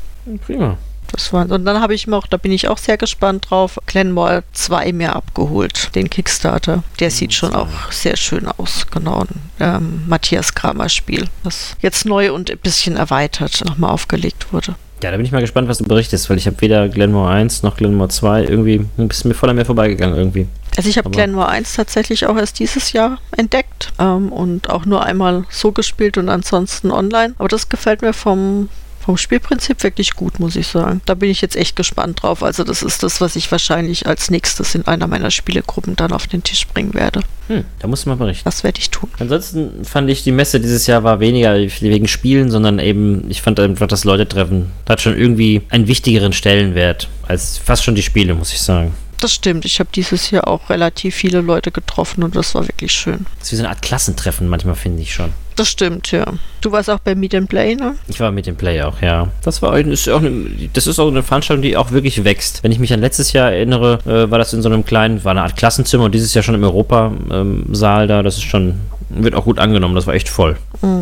[0.44, 0.76] Prima.
[1.12, 3.78] Das war, und dann habe ich mir auch, da bin ich auch sehr gespannt drauf,
[3.86, 6.82] Glenmore 2 mir abgeholt, den Kickstarter.
[7.00, 9.20] Der sieht schon auch sehr schön aus, genau.
[9.20, 14.74] Ein ähm, Matthias Kramer Spiel, das jetzt neu und ein bisschen erweitert nochmal aufgelegt wurde.
[15.02, 17.62] Ja, da bin ich mal gespannt, was du berichtest, weil ich habe weder Glenmore 1
[17.62, 20.48] noch Glenmore 2 irgendwie ein bisschen mir voll an mir vorbeigegangen irgendwie.
[20.76, 25.04] Also ich habe Glenmore 1 tatsächlich auch erst dieses Jahr entdeckt ähm, und auch nur
[25.04, 27.34] einmal so gespielt und ansonsten online.
[27.38, 28.68] Aber das gefällt mir vom,
[29.09, 31.00] vom Spielprinzip wirklich gut, muss ich sagen.
[31.06, 32.42] Da bin ich jetzt echt gespannt drauf.
[32.42, 36.26] Also das ist das, was ich wahrscheinlich als nächstes in einer meiner Spielegruppen dann auf
[36.26, 37.22] den Tisch bringen werde.
[37.46, 38.44] Hm, da musst du mal berichten.
[38.44, 39.09] Das werde ich tun.
[39.18, 43.59] Ansonsten fand ich, die Messe dieses Jahr war weniger wegen Spielen, sondern eben, ich fand
[43.61, 48.52] einfach das Leute-Treffen hat schon irgendwie einen wichtigeren Stellenwert als fast schon die Spiele, muss
[48.52, 48.92] ich sagen.
[49.22, 49.64] Das stimmt.
[49.64, 53.24] Ich habe dieses Jahr auch relativ viele Leute getroffen und das war wirklich schön.
[53.38, 55.32] Das ist wie so eine Art Klassentreffen manchmal, finde ich schon.
[55.59, 56.24] Das stimmt, ja.
[56.61, 57.96] Du warst auch bei Meet and Play, ne?
[58.06, 59.26] Ich war mit dem Play auch, ja.
[59.42, 62.62] Das war ist auch eine, das ist auch eine Veranstaltung, die auch wirklich wächst.
[62.62, 65.32] Wenn ich mich an letztes Jahr erinnere, äh, war das in so einem kleinen, war
[65.32, 68.22] eine Art Klassenzimmer und dieses Jahr schon im Europa-Saal da.
[68.22, 68.74] Das ist schon,
[69.09, 69.96] wird auch gut angenommen.
[69.96, 70.56] Das war echt voll.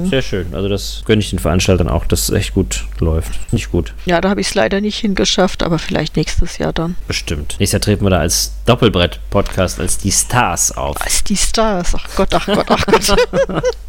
[0.08, 0.46] Sehr schön.
[0.54, 3.52] Also das gönne ich den Veranstaltern auch, dass es echt gut läuft.
[3.52, 3.92] Nicht gut.
[4.06, 6.96] Ja, da habe ich es leider nicht hingeschafft, aber vielleicht nächstes Jahr dann.
[7.06, 7.56] Bestimmt.
[7.58, 10.98] Nächstes Jahr treten wir da als Doppelbrett-Podcast, als die Stars auf.
[10.98, 11.94] Als die Stars.
[11.94, 13.62] Ach Gott, ach Gott, ach Gott.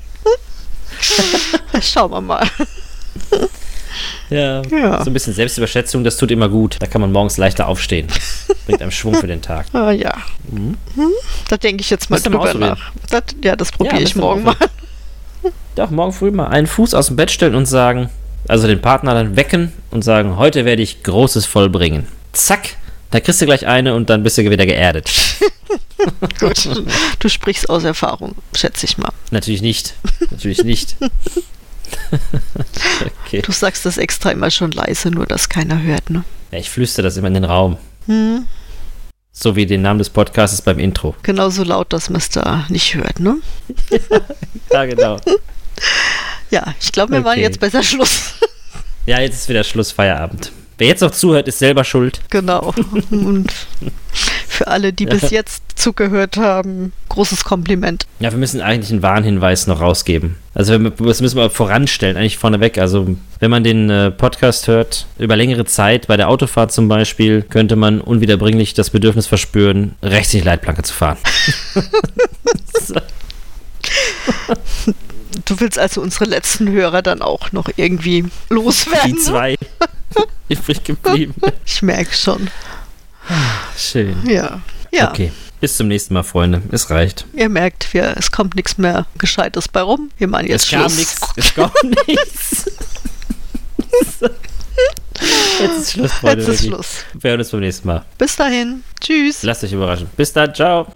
[1.82, 2.48] Schauen wir mal.
[4.30, 4.62] Ja.
[4.64, 5.04] Ja.
[5.04, 6.78] So ein bisschen Selbstüberschätzung, das tut immer gut.
[6.80, 8.08] Da kann man morgens leichter aufstehen.
[8.66, 9.68] Bringt einem Schwung für den Tag.
[9.74, 10.14] Ah, ja.
[10.50, 10.76] Hm?
[11.50, 12.92] Da denke ich jetzt mal drüber nach.
[13.10, 14.56] Das, ja, das probiere Ja, ich morgen mal.
[15.76, 18.10] Doch, morgen früh mal einen Fuß aus dem Bett stellen und sagen,
[18.48, 22.08] also den Partner dann wecken und sagen, heute werde ich Großes vollbringen.
[22.34, 22.78] Zack,
[23.12, 25.10] da kriegst du gleich eine und dann bist du wieder geerdet.
[26.40, 26.70] Gut.
[27.20, 29.12] Du sprichst aus Erfahrung, schätze ich mal.
[29.32, 29.94] Natürlich nicht.
[30.32, 30.96] Natürlich nicht.
[33.26, 33.42] okay.
[33.42, 36.24] Du sagst das extra immer schon leise, nur dass keiner hört, ne?
[36.52, 37.78] Ja, ich flüstere das immer in den Raum.
[38.08, 38.46] Hm.
[39.32, 41.16] So wie den Namen des Podcasts beim Intro.
[41.24, 43.38] Genauso laut, dass man es da nicht hört, ne?
[44.72, 45.18] Ja, genau.
[46.50, 47.42] Ja, ich glaube, wir waren Okay.
[47.42, 48.34] jetzt besser Schluss.
[49.06, 50.52] Ja, jetzt ist wieder Schluss, Feierabend.
[50.78, 52.22] Wer jetzt noch zuhört, ist selber schuld.
[52.30, 52.74] genau.
[53.10, 53.52] Und
[54.48, 58.06] für alle, die bis jetzt zugehört haben, großes Kompliment.
[58.20, 60.36] Ja, wir müssen eigentlich einen Warnhinweis noch rausgeben.
[60.54, 62.78] Also wir, das müssen wir voranstellen, eigentlich vorneweg.
[62.78, 63.08] Also
[63.40, 67.76] wenn man den äh, Podcast hört, über längere Zeit, bei der Autofahrt zum Beispiel, könnte
[67.76, 71.18] man unwiederbringlich das Bedürfnis verspüren, rechts in die Leitplanke zu fahren.
[75.46, 79.12] Du willst also unsere letzten Hörer dann auch noch irgendwie loswerden?
[79.12, 79.20] Die ne?
[79.20, 79.56] zwei
[80.50, 81.34] übrig geblieben.
[81.66, 82.50] Ich merke schon.
[83.78, 84.16] Schön.
[84.28, 84.62] Ja.
[84.92, 85.32] Ja, Okay.
[85.60, 86.62] Bis zum nächsten Mal, Freunde.
[86.72, 87.26] Es reicht.
[87.34, 90.12] ihr merkt, wir, es kommt nichts mehr Gescheites bei rum.
[90.18, 90.98] Wir machen jetzt es kam Schluss.
[90.98, 91.22] nichts.
[91.36, 91.72] Es kam
[92.08, 92.66] nichts.
[95.60, 96.44] Jetzt ist Schluss, Freunde.
[96.46, 96.66] Jetzt ist.
[96.68, 96.88] Schluss.
[97.14, 98.06] Wir hören uns beim nächsten Mal.
[98.20, 98.84] Bis dahin.
[99.02, 99.42] Tschüss.
[99.42, 100.08] Lasst euch überraschen.
[100.16, 100.54] Bis dann.
[100.54, 100.88] Ciao.